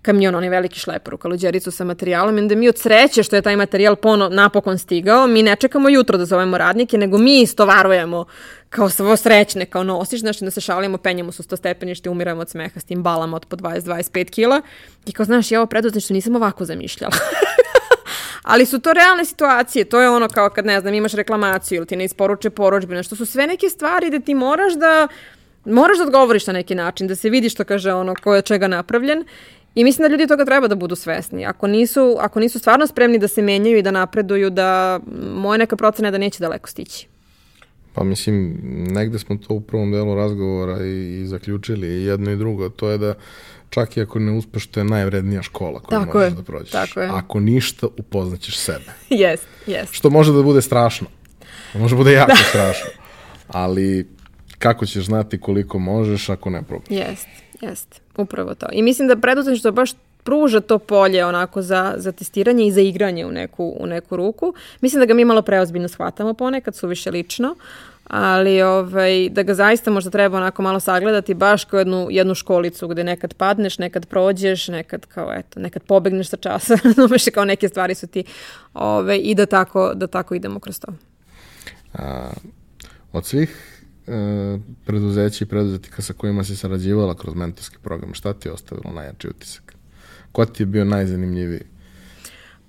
[0.01, 3.55] kamion, onaj veliki šleper u kaluđericu sa materijalom, onda mi od sreće što je taj
[3.55, 8.25] materijal pono, napokon stigao, mi ne čekamo jutro da zovemo radnike, nego mi istovarujemo
[8.69, 12.49] kao svo srećne, kao nosiš, znači da se šalimo, penjamo su sto stepenište, umiramo od
[12.49, 14.61] smeha s tim balama od po 20-25 kila
[15.05, 17.13] i kao znaš, ja ovo preduzetništvo nisam ovako zamišljala.
[18.43, 21.85] Ali su to realne situacije, to je ono kao kad, ne znam, imaš reklamaciju ili
[21.85, 25.07] ti ne isporuče poručbine, što su sve neke stvari da ti moraš da
[25.65, 28.67] moraš da odgovoriš na neki način, da se vidi što kaže ono ko je čega
[28.67, 29.25] napravljen
[29.75, 31.45] I mislim da ljudi toga treba da budu svesni.
[31.45, 34.99] Ako nisu, ako nisu stvarno spremni da se menjaju i da napreduju, da
[35.35, 37.07] moja neka procena je da neće daleko stići.
[37.93, 38.59] Pa mislim,
[38.91, 42.89] negde smo to u prvom delu razgovora i, i zaključili i jedno i drugo, to
[42.89, 43.13] je da
[43.69, 46.71] čak i ako ne uspeš, to je najvrednija škola koju tako možeš je, da prođeš.
[46.71, 47.09] Tako je.
[47.09, 48.91] Ako ništa, upoznaćeš sebe.
[49.09, 49.93] Jest, jest.
[49.93, 51.07] Što može da bude strašno.
[51.73, 52.43] Može da bude jako da.
[52.49, 52.89] strašno.
[53.47, 54.07] Ali
[54.59, 56.87] kako ćeš znati koliko možeš ako ne probaš?
[56.89, 57.27] Jest,
[57.61, 58.01] jest.
[58.21, 58.67] Upravo to.
[58.71, 59.91] I mislim da preduzetništvo baš
[60.23, 64.53] pruža to polje onako za, za testiranje i za igranje u neku, u neku ruku.
[64.81, 67.55] Mislim da ga mi malo preozbiljno shvatamo ponekad, su više lično,
[68.07, 72.87] ali ovaj, da ga zaista možda treba onako malo sagledati baš kao jednu, jednu školicu
[72.87, 77.69] gde nekad padneš, nekad prođeš, nekad kao eto, nekad pobegneš sa časa, razumeš kao neke
[77.69, 78.23] stvari su ti
[78.73, 80.93] ovaj, i da tako, da tako idemo kroz to.
[81.93, 82.31] A,
[83.13, 83.70] od svih
[84.85, 89.27] preduzeća i preduzetnika sa kojima si sarađivala kroz mentorski program, šta ti je ostavilo najjači
[89.27, 89.75] utisak?
[90.31, 91.61] Ko ti je bio najzanimljiviji?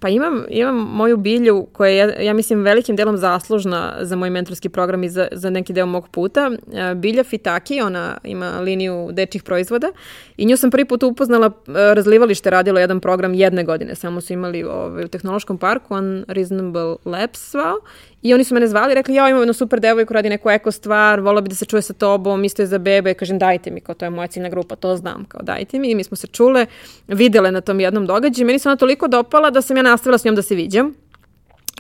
[0.03, 4.31] Pa imam, imam moju bilju koja je, ja, ja mislim, velikim delom zaslužna za moj
[4.31, 6.51] mentorski program i za, za neki deo mog puta.
[6.73, 9.93] E, bilja Fitaki, ona ima liniju dečih proizvoda
[10.37, 14.33] i nju sam prvi put upoznala, e, razlivalište radilo jedan program jedne godine, samo su
[14.33, 17.77] imali ovaj, u tehnološkom parku, on Reasonable Labs svao
[18.23, 20.73] I oni su mene zvali i rekli, ja imam jednu super devojku, radi neku eko
[20.73, 23.81] stvar, vola bi da se čuje sa tobom, isto je za bebe, kažem dajte mi,
[23.81, 25.91] kao to je moja ciljna grupa, to znam, kao dajte mi.
[25.91, 26.67] I mi smo se čule,
[27.09, 28.47] videle na tom jednom događaju.
[28.47, 30.95] Meni se ona toliko dopala da sam ja nastavila s njom da se viđam.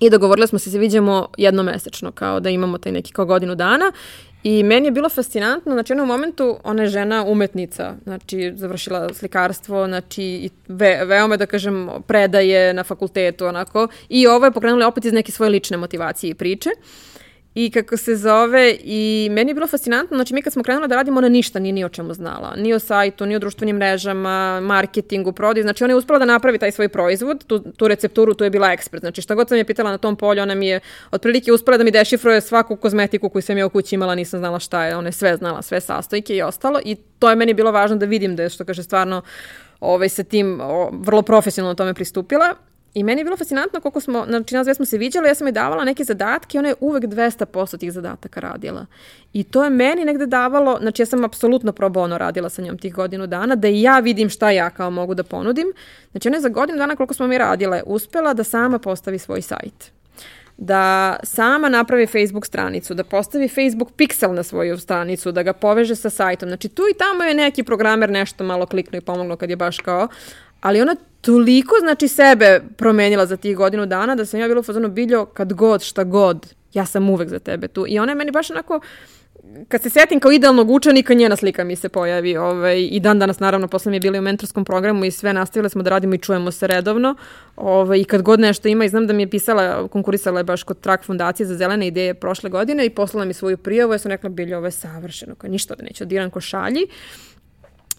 [0.00, 3.54] I dogovorili smo se da se viđamo jednomesečno, kao da imamo taj neki kao godinu
[3.54, 3.92] dana.
[4.42, 9.14] I meni je bilo fascinantno, znači u jednom momentu ona je žena umetnica, znači završila
[9.14, 15.04] slikarstvo, znači ve, veoma da kažem predaje na fakultetu onako i ovo je pokrenula opet
[15.04, 16.70] iz neke svoje lične motivacije i priče.
[16.70, 17.11] Uh,
[17.54, 20.96] I kako se zove, i meni je bilo fascinantno, znači mi kad smo krenuli da
[20.96, 22.54] radimo, ona ništa nije ni o čemu znala.
[22.56, 25.62] Ni o sajtu, ni o društvenim mrežama, marketingu, prodaju.
[25.62, 28.72] Znači ona je uspela da napravi taj svoj proizvod, tu, tu recepturu, tu je bila
[28.72, 29.00] ekspert.
[29.00, 30.80] Znači šta god sam je pitala na tom polju, ona mi je
[31.10, 34.58] otprilike uspela da mi dešifruje svaku kozmetiku koju sam ja u kući imala, nisam znala
[34.58, 36.80] šta je, ona je sve znala, sve sastojke i ostalo.
[36.84, 39.22] I to je meni bilo važno da vidim da je, što kaže, stvarno
[39.80, 42.54] ovaj, sa tim o, vrlo profesionalno tome pristupila
[42.94, 45.46] I meni je bilo fascinantno koliko smo, znači nas dve smo se viđale, ja sam
[45.46, 48.86] joj davala neke zadatke i ona je uvek 200% tih zadataka radila.
[49.32, 52.78] I to je meni negde davalo, znači ja sam apsolutno pro bono radila sa njom
[52.78, 55.72] tih godinu dana, da i ja vidim šta ja kao mogu da ponudim.
[56.10, 59.42] Znači ona je za godinu dana koliko smo mi radile, uspela da sama postavi svoj
[59.42, 59.92] sajt
[60.56, 65.96] da sama napravi Facebook stranicu, da postavi Facebook pixel na svoju stranicu, da ga poveže
[65.96, 66.48] sa sajtom.
[66.48, 69.78] Znači tu i tamo je neki programer nešto malo kliknuo i pomoglo kad je baš
[69.78, 70.08] kao,
[70.62, 74.62] ali ona toliko, znači, sebe promenila za tih godinu dana da sam ja bila u
[74.62, 77.84] fazonu biljo kad god, šta god, ja sam uvek za tebe tu.
[77.88, 78.80] I ona je meni baš onako,
[79.68, 82.36] kad se setim kao idealnog učenika, njena slika mi se pojavi.
[82.36, 85.68] Ovaj, I dan danas, naravno, posle mi je bili u mentorskom programu i sve nastavile
[85.68, 87.14] smo da radimo i čujemo se redovno.
[87.56, 90.62] Ovaj, I kad god nešto ima, i znam da mi je pisala, konkurisala je baš
[90.62, 93.92] kod Trak fundacije za zelene ideje prošle godine i poslala mi svoju prijavu.
[93.92, 96.86] Ja sam rekla, biljo, ovo je savršeno, kao ništa da neće, odiran ko šalji.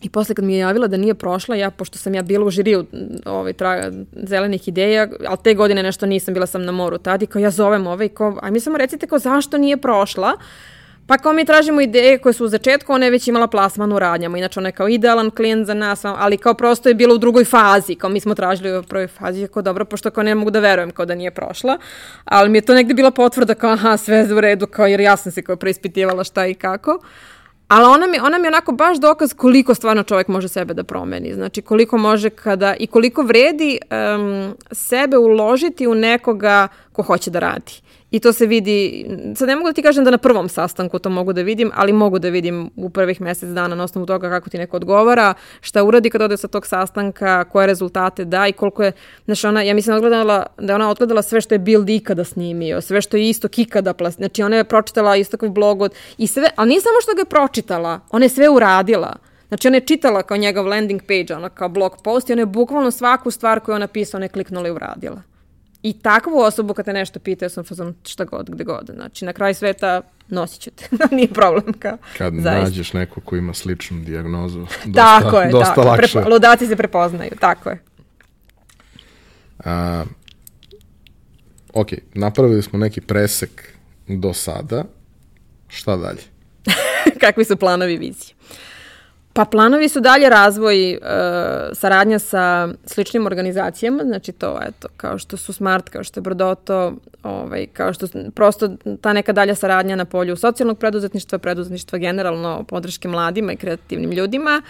[0.03, 2.49] I posle kad mi je javila da nije prošla, ja, pošto sam ja bila u
[2.49, 2.85] žiriju
[3.25, 7.27] ovaj, tra, zelenih ideja, ali te godine nešto nisam, bila sam na moru tad i
[7.27, 10.33] kao ja zovem ovaj, kao, aj mi samo recite kao zašto nije prošla,
[11.07, 13.99] Pa kao mi tražimo ideje koje su u začetku, ona je već imala plasman u
[13.99, 17.17] radnjama, inače ona je kao idealan klijent za nas, ali kao prosto je bila u
[17.17, 20.51] drugoj fazi, kao mi smo tražili u prvoj fazi, kao dobro, pošto kao ne mogu
[20.51, 21.77] da verujem kao da nije prošla,
[22.25, 24.99] ali mi je to negde bila potvrda kao aha, sve je u redu, kao jer
[24.99, 26.99] ja sam se kao preispitivala šta i kako.
[27.73, 31.33] Ali ona mi, ona mi onako baš dokaz koliko stvarno čovjek može sebe da promeni.
[31.33, 37.39] Znači koliko može kada i koliko vredi um, sebe uložiti u nekoga ko hoće da
[37.39, 37.73] radi.
[38.11, 41.09] I to se vidi, sad ne mogu da ti kažem da na prvom sastanku to
[41.09, 44.49] mogu da vidim, ali mogu da vidim u prvih mesec dana na osnovu toga kako
[44.49, 48.83] ti neko odgovara, šta uradi kad ode sa tog sastanka, koje rezultate da i koliko
[48.83, 48.91] je,
[49.25, 53.01] znaš, ona, ja mislim odgledala, da ona odgledala sve što je Build ikada snimio, sve
[53.01, 56.69] što je isto ikada plas, znači ona je pročitala istokov blog od, i sve, ali
[56.69, 59.15] nije samo što ga je pročitala, ona je sve uradila.
[59.47, 62.45] Znači ona je čitala kao njegov landing page, ona kao blog post i ona je
[62.45, 65.32] bukvalno svaku stvar koju ona pisao, ona je kliknula i uradila.
[65.83, 68.89] I takvu osobu kad te nešto pita, ja sam fazon šta god, gde god.
[68.95, 71.73] Znači, na kraj sveta nosit ću te, nije problem.
[71.79, 72.63] Kao, kad zaista.
[72.63, 75.87] nađeš neko ko ima sličnu dijagnozu, dosta, tako je, dosta tako.
[75.87, 76.11] lakše.
[76.11, 77.81] Prepo, ludaci se prepoznaju, tako je.
[79.65, 80.03] A,
[81.73, 83.73] ok, napravili smo neki presek
[84.07, 84.83] do sada.
[85.67, 86.21] Šta dalje?
[87.21, 88.35] Kakvi su planovi vizije?
[89.33, 90.99] Pa planovi su dalje razvoj, e,
[91.73, 96.93] saradnja sa sličnim organizacijama, znači to, eto, kao što su Smart, kao što je Brodoto,
[97.23, 98.69] ovaj, kao što prosto
[99.01, 104.61] ta neka dalja saradnja na polju socijalnog preduzetništva, preduzetništva generalno, podrške mladima i kreativnim ljudima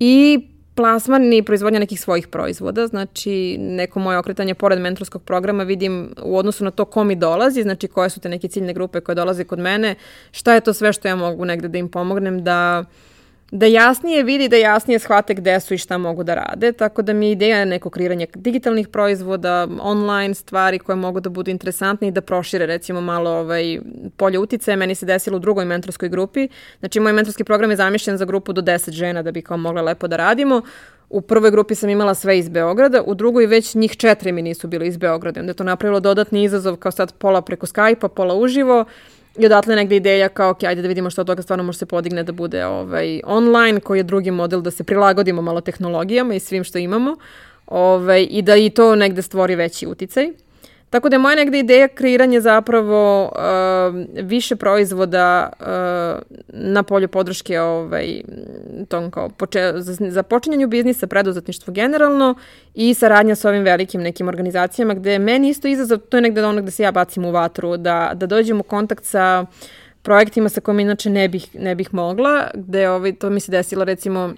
[0.00, 0.40] i
[0.74, 6.38] plasman i proizvodnja nekih svojih proizvoda, znači neko moje okretanje pored mentorskog programa vidim u
[6.38, 9.44] odnosu na to ko mi dolazi, znači koje su te neke ciljne grupe koje dolaze
[9.44, 9.94] kod mene,
[10.30, 12.84] šta je to sve što ja mogu negde da im pomognem da
[13.50, 17.12] da jasnije vidi, da jasnije shvate gde su i šta mogu da rade, tako da
[17.12, 22.10] mi je ideja neko kreiranje digitalnih proizvoda, online stvari koje mogu da budu interesantne i
[22.10, 23.80] da prošire recimo malo ovaj,
[24.16, 24.76] polje utice.
[24.76, 28.52] Meni se desilo u drugoj mentorskoj grupi, znači moj mentorski program je zamišljen za grupu
[28.52, 30.62] do 10 žena da bi kao mogla lepo da radimo.
[31.10, 34.68] U prvoj grupi sam imala sve iz Beograda, u drugoj već njih četiri mi nisu
[34.68, 35.40] bili iz Beograda.
[35.40, 38.84] Onda je to napravilo dodatni izazov kao sad pola preko Skype-a, pola uživo.
[39.38, 41.86] I odatle negde ideja kao, ok, ajde da vidimo što od toga stvarno može se
[41.86, 46.40] podigne da bude ovaj, online, koji je drugi model da se prilagodimo malo tehnologijama i
[46.40, 47.16] svim što imamo
[47.66, 50.32] ovaj, i da i to negde stvori veći uticaj.
[50.90, 55.66] Tako da je moja negde ideja kreiranje zapravo uh, više proizvoda uh,
[56.48, 58.20] na polju podrške ovaj,
[58.88, 62.34] tom kao poče, za, za počinjanju biznisa, preduzetništvo generalno
[62.74, 66.44] i saradnja sa ovim velikim nekim organizacijama gde je meni isto izazov, to je negde
[66.44, 69.46] ono gde se ja bacim u vatru, da, da dođem u kontakt sa
[70.02, 73.84] projektima sa kojima inače ne bih, ne bih mogla, gde ovaj, to mi se desilo
[73.84, 74.34] recimo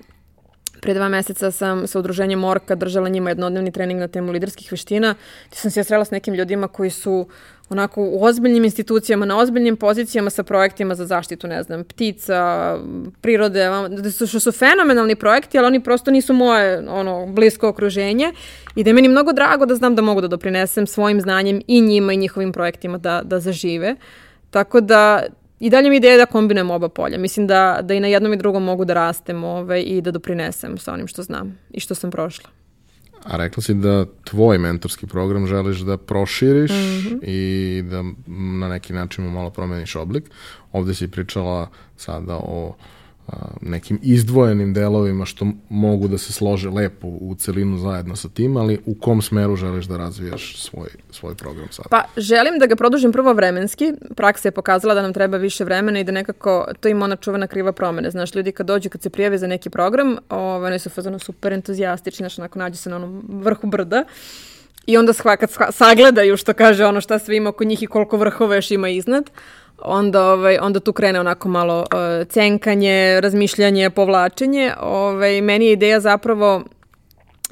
[0.80, 5.14] Pre dva meseca sam sa udruženjem Morka držala njima jednodnevni trening na temu liderskih veština,
[5.48, 7.26] gde sam se ja srela s nekim ljudima koji su
[7.70, 12.78] onako u ozbiljnim institucijama, na ozbiljnim pozicijama sa projektima za zaštitu, ne znam, ptica,
[13.20, 18.32] prirode, da su, su fenomenalni projekti, ali oni prosto nisu moje ono, blisko okruženje
[18.74, 21.80] i da je meni mnogo drago da znam da mogu da doprinesem svojim znanjem i
[21.80, 23.96] njima i njihovim projektima da, da zažive.
[24.50, 25.22] Tako da
[25.60, 27.18] I dalje mi ideja da kombinujem oba polja.
[27.18, 30.78] Mislim da, da i na jednom i drugom mogu da rastem ovaj, i da doprinesem
[30.78, 32.50] sa onim što znam i što sam prošla.
[33.24, 37.18] A rekla si da tvoj mentorski program želiš da proširiš mm -hmm.
[37.22, 40.24] i da na neki način mu malo promeniš oblik.
[40.72, 42.74] Ovde si pričala sada o
[43.60, 48.78] nekim izdvojenim delovima što mogu da se slože lepo u celinu zajedno sa tim, ali
[48.86, 51.88] u kom smeru želiš da razvijaš svoj, svoj program sada?
[51.88, 53.92] Pa želim da ga produžim prvo vremenski.
[54.16, 57.46] Praksa je pokazala da nam treba više vremena i da nekako to ima ona čuvena
[57.46, 58.10] kriva promene.
[58.10, 61.52] Znaš, ljudi kad dođu, kad se prijave za neki program, ovaj, oni su fazano super
[61.52, 64.04] entuzijastični, znaš, onako nađu se na onom vrhu brda
[64.86, 68.54] i onda kad sagledaju što kaže ono šta sve ima oko njih i koliko vrhova
[68.54, 69.30] još ima iznad,
[69.84, 74.72] onda, ovaj, onda tu krene onako malo uh, cenkanje, razmišljanje, povlačenje.
[74.80, 76.64] Ovaj, meni je ideja zapravo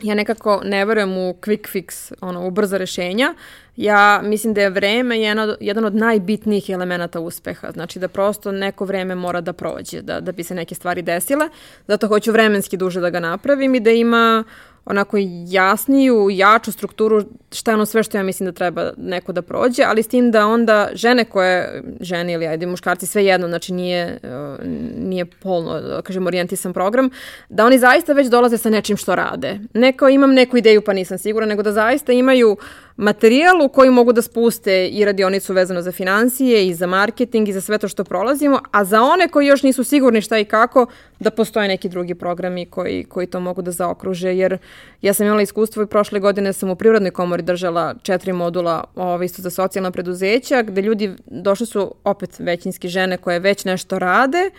[0.03, 3.35] ja nekako ne verujem u quick fix, ono, u brza rešenja.
[3.79, 7.71] Ja mislim da je vreme jedan od, jedan od najbitnijih elemenata uspeha.
[7.71, 11.49] Znači da prosto neko vreme mora da prođe, da, da bi se neke stvari desile.
[11.87, 14.45] Zato hoću vremenski duže da ga napravim i da ima
[14.85, 15.17] onako
[15.47, 19.83] jasniju, jaču strukturu šta je ono sve što ja mislim da treba neko da prođe,
[19.83, 24.19] ali s tim da onda žene koje, žene ili ajde muškarci, sve jedno, znači nije,
[24.23, 24.67] uh,
[24.97, 27.11] nije polno, da kažem, orijentisan program,
[27.49, 29.59] da oni zaista već dolaze sa nečim što rade.
[29.75, 32.57] Neko imam neku ideju pa nisam sigurna, nego da zaista imaju
[32.99, 37.53] materijal u koji mogu da spuste i radionicu vezano za financije i za marketing i
[37.53, 40.87] za sve to što prolazimo, a za one koji još nisu sigurni šta i kako,
[41.21, 44.59] da postoje neki drugi programi koji, koji to mogu da zaokruže, jer
[45.03, 49.23] ja sam imala iskustvo i prošle godine sam u Prirodnoj komori držala četiri modula ovo,
[49.23, 54.51] isto za socijalna preduzeća, gde ljudi došli su opet većinski žene koje već nešto rade,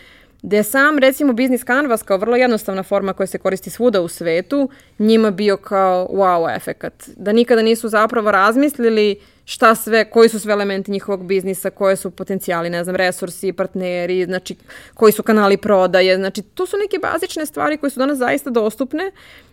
[0.42, 4.70] gde sam, recimo, Business Canvas kao vrlo jednostavna forma koja se koristi svuda u svetu,
[5.00, 7.10] njima bio kao wow efekat.
[7.16, 12.12] Da nikada nisu zapravo razmislili šta sve, koji su sve elementi njihovog biznisa, koje su
[12.12, 14.56] potencijali, ne znam, resursi, partneri, znači
[14.94, 19.12] koji su kanali prodaje, znači to su neke bazične stvari koje su danas zaista dostupne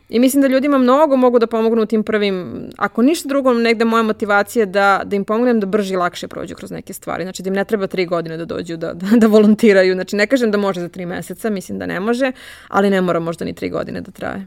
[0.09, 3.85] i mislim da ljudima mnogo mogu da pomognu u tim prvim, ako ništa drugo, negde
[3.85, 7.25] moja motivacija je da, da im pomognem da brže i lakše prođu kroz neke stvari,
[7.25, 10.27] znači da im ne treba tri godine da dođu da, da, da volontiraju, znači ne
[10.27, 12.33] kažem da može za tri meseca, mislim da ne može,
[12.69, 14.47] ali ne mora možda ni tri godine da traje.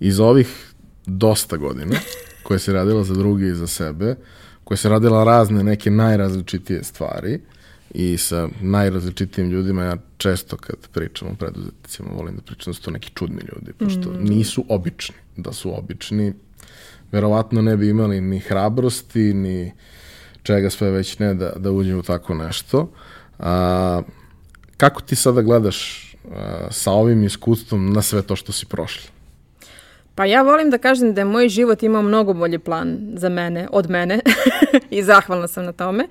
[0.00, 0.72] Iz ovih
[1.06, 1.96] dosta godina
[2.42, 4.16] koje se radila za druge i za sebe,
[4.64, 7.40] koja se radila razne neke najrazličitije stvari
[7.94, 9.84] i sa najrazličitijim ljudima.
[9.84, 13.72] Ja često kad pričam o preduzetnicima volim da pričam da su to neki čudni ljudi,
[13.72, 14.24] pošto mm.
[14.24, 15.14] nisu obični.
[15.36, 16.32] Da su obični,
[17.12, 19.72] verovatno ne bi imali ni hrabrosti, ni
[20.42, 22.92] čega sve već ne da, da uđe u tako nešto.
[23.38, 24.02] A,
[24.76, 29.10] kako ti sada gledaš a, sa ovim iskustvom na sve to što si prošla?
[30.14, 33.68] Pa ja volim da kažem da je moj život imao mnogo bolji plan za mene,
[33.72, 34.20] od mene
[34.90, 36.04] i zahvalna sam na tome.
[36.04, 36.10] Uh,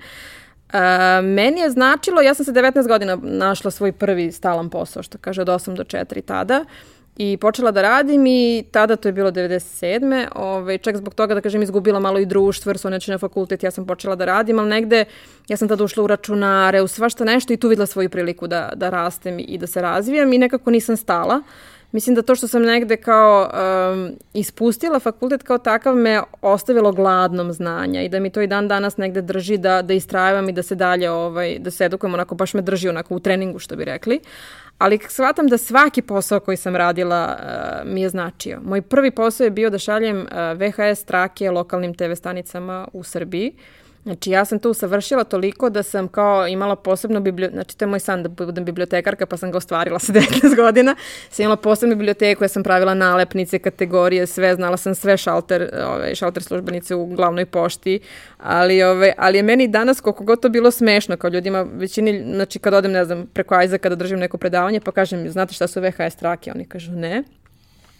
[1.22, 5.42] meni je značilo, ja sam se 19 godina našla svoj prvi stalan posao, što kaže
[5.42, 6.64] od 8 do 4 tada
[7.16, 10.28] i počela da radim i tada to je bilo 97.
[10.34, 13.62] Ovaj, čak zbog toga da kažem izgubila malo i društvo jer su neče na fakultet,
[13.62, 15.04] ja sam počela da radim, ali negde
[15.48, 18.72] ja sam tada ušla u računare, u svašta nešto i tu videla svoju priliku da,
[18.76, 21.34] da rastem i da se razvijam i nekako nisam stala.
[21.34, 23.50] Uh, Mislim da to što sam negde kao
[23.92, 28.68] um, ispustila fakultet kao takav me ostavilo gladnom znanja i da mi to i dan
[28.68, 32.34] danas negde drži da, da istrajavam i da se dalje, ovaj, da se edukujem, onako
[32.34, 34.20] baš me drži onako u treningu što bi rekli.
[34.78, 38.60] Ali shvatam da svaki posao koji sam radila uh, mi je značio.
[38.64, 40.26] Moj prvi posao je bio da šaljem uh,
[40.58, 43.52] VHS trake lokalnim TV stanicama u Srbiji.
[43.54, 47.84] Uh, Znači ja sam to usavršila toliko da sam kao imala posebno biblioteku, znači to
[47.84, 50.96] je moj san da budem bibliotekarka pa sam ga ostvarila sa 19 godina.
[51.30, 56.14] Sam imala posebnu biblioteku, ja sam pravila nalepnice, kategorije, sve, znala sam sve šalter, ove,
[56.14, 58.00] šalter službenice u glavnoj pošti,
[58.38, 62.58] ali, ove, ali je meni danas koliko god to bilo smešno kao ljudima, većini, znači
[62.58, 65.80] kad odem, ne znam, preko Ajza kada držim neko predavanje pa kažem, znate šta su
[65.80, 66.52] VHS trake?
[66.54, 67.24] Oni kažu ne.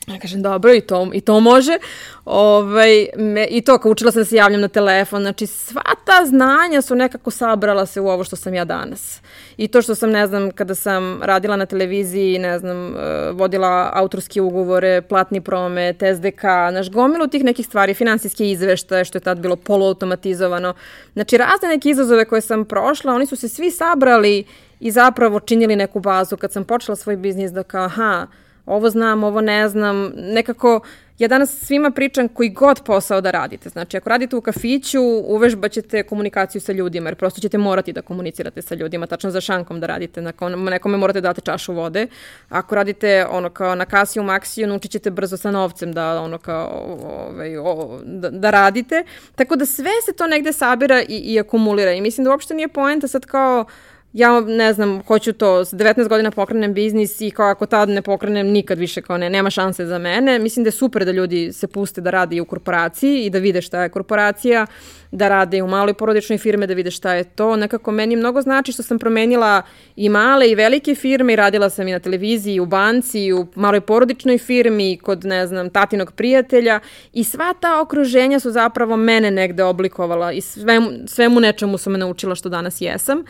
[0.07, 1.79] Ja kažem, dobro, i to, i to može.
[2.25, 5.23] Ovaj, me, I to, kao učila sam da se javljam na telefon.
[5.23, 9.21] Znači, sva ta znanja su nekako sabrala se u ovo što sam ja danas.
[9.57, 13.91] I to što sam, ne znam, kada sam radila na televiziji, ne znam, eh, vodila
[13.95, 16.43] autorske ugovore, platni promet, SDK,
[16.73, 20.75] naš gomilu tih nekih stvari, finansijske izveštaje, što je tad bilo poluautomatizovano.
[21.13, 24.45] Znači, razne neke izazove koje sam prošla, oni su se svi sabrali
[24.81, 26.37] i zapravo činili neku bazu.
[26.37, 28.27] Kad sam počela svoj biznis da kao, aha,
[28.67, 30.81] ovo znam, ovo ne znam, nekako
[31.21, 33.69] ja danas svima pričam koji god posao da radite.
[33.69, 38.63] Znači, ako radite u kafiću, uvežbaćete komunikaciju sa ljudima, jer prosto ćete morati da komunicirate
[38.63, 42.07] sa ljudima, tačno za šankom da radite, na nekome morate da date čašu vode.
[42.49, 46.39] Ako radite ono kao na kasi u Maxiju, naučit ćete brzo sa novcem da ono
[46.39, 49.05] kao ovaj, o, da, da radite.
[49.35, 51.93] Tako da sve se to negde sabira i, i akumulira.
[51.93, 53.65] I mislim da uopšte nije poenta sad kao
[54.13, 58.03] ja ne znam, hoću to, s 19 godina pokrenem biznis i kao ako tad ne
[58.03, 60.39] pokrenem, nikad više kao ne, nema šanse za mene.
[60.39, 63.39] Mislim da je super da ljudi se puste da rade i u korporaciji i da
[63.39, 64.67] vide šta je korporacija,
[65.11, 67.57] da rade i u maloj porodičnoj firme, da vide šta je to.
[67.57, 69.63] Nekako meni mnogo znači što sam promenila
[69.97, 73.33] i male i velike firme i radila sam i na televiziji, i u banci, i
[73.33, 76.81] u maloj porodičnoj firmi, kod, ne znam, tatinog prijatelja
[77.13, 81.99] i sva ta okruženja su zapravo mene negde oblikovala i svemu, svemu nečemu su me
[81.99, 83.25] naučila što danas jesam.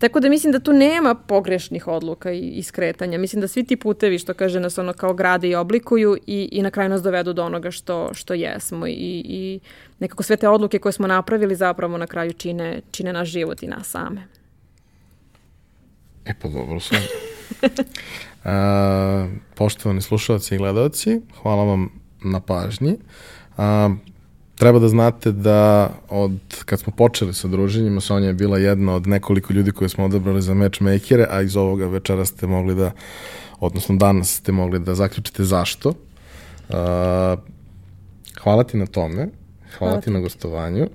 [0.00, 3.18] Tako da mislim da tu nema pogrešnih odluka i iskretanja.
[3.18, 6.62] Mislim da svi ti putevi što kaže nas ono kao grade i oblikuju i, i
[6.62, 9.60] na kraju nas dovedu do onoga što, što jesmo i, i
[9.98, 13.66] nekako sve te odluke koje smo napravili zapravo na kraju čine, čine naš život i
[13.66, 14.26] nas same.
[16.24, 16.98] E pa dobro sam.
[18.44, 21.88] A, poštovani slušalci i gledalci, hvala vam
[22.24, 22.96] na pažnji.
[23.56, 23.90] A,
[24.60, 26.32] Treba da znate da od
[26.64, 30.42] kad smo počeli sa druženjima, Sonja je bila jedna od nekoliko ljudi koje smo odabrali
[30.42, 32.90] za matchmakere, a iz ovoga večera ste mogli da,
[33.60, 35.88] odnosno danas ste mogli da zaključite zašto.
[35.88, 36.74] Uh,
[38.42, 39.30] hvala ti na tome, hvala,
[39.78, 40.88] hvala ti na gostovanju,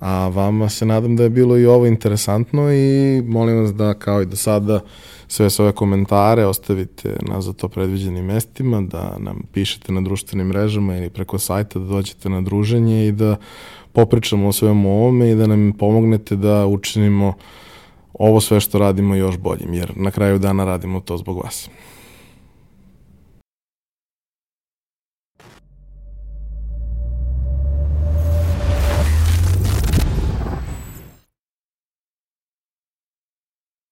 [0.00, 4.22] a vama se nadam da je bilo i ovo interesantno i molim vas da kao
[4.22, 4.80] i do sada
[5.28, 10.96] sve svoje komentare ostavite na za to predviđenim mestima, da nam pišete na društvenim mrežama
[10.96, 13.36] ili preko sajta da dođete na druženje i da
[13.92, 17.34] popričamo o svemu ovome i da nam pomognete da učinimo
[18.12, 21.70] ovo sve što radimo još boljim, jer na kraju dana radimo to zbog vas.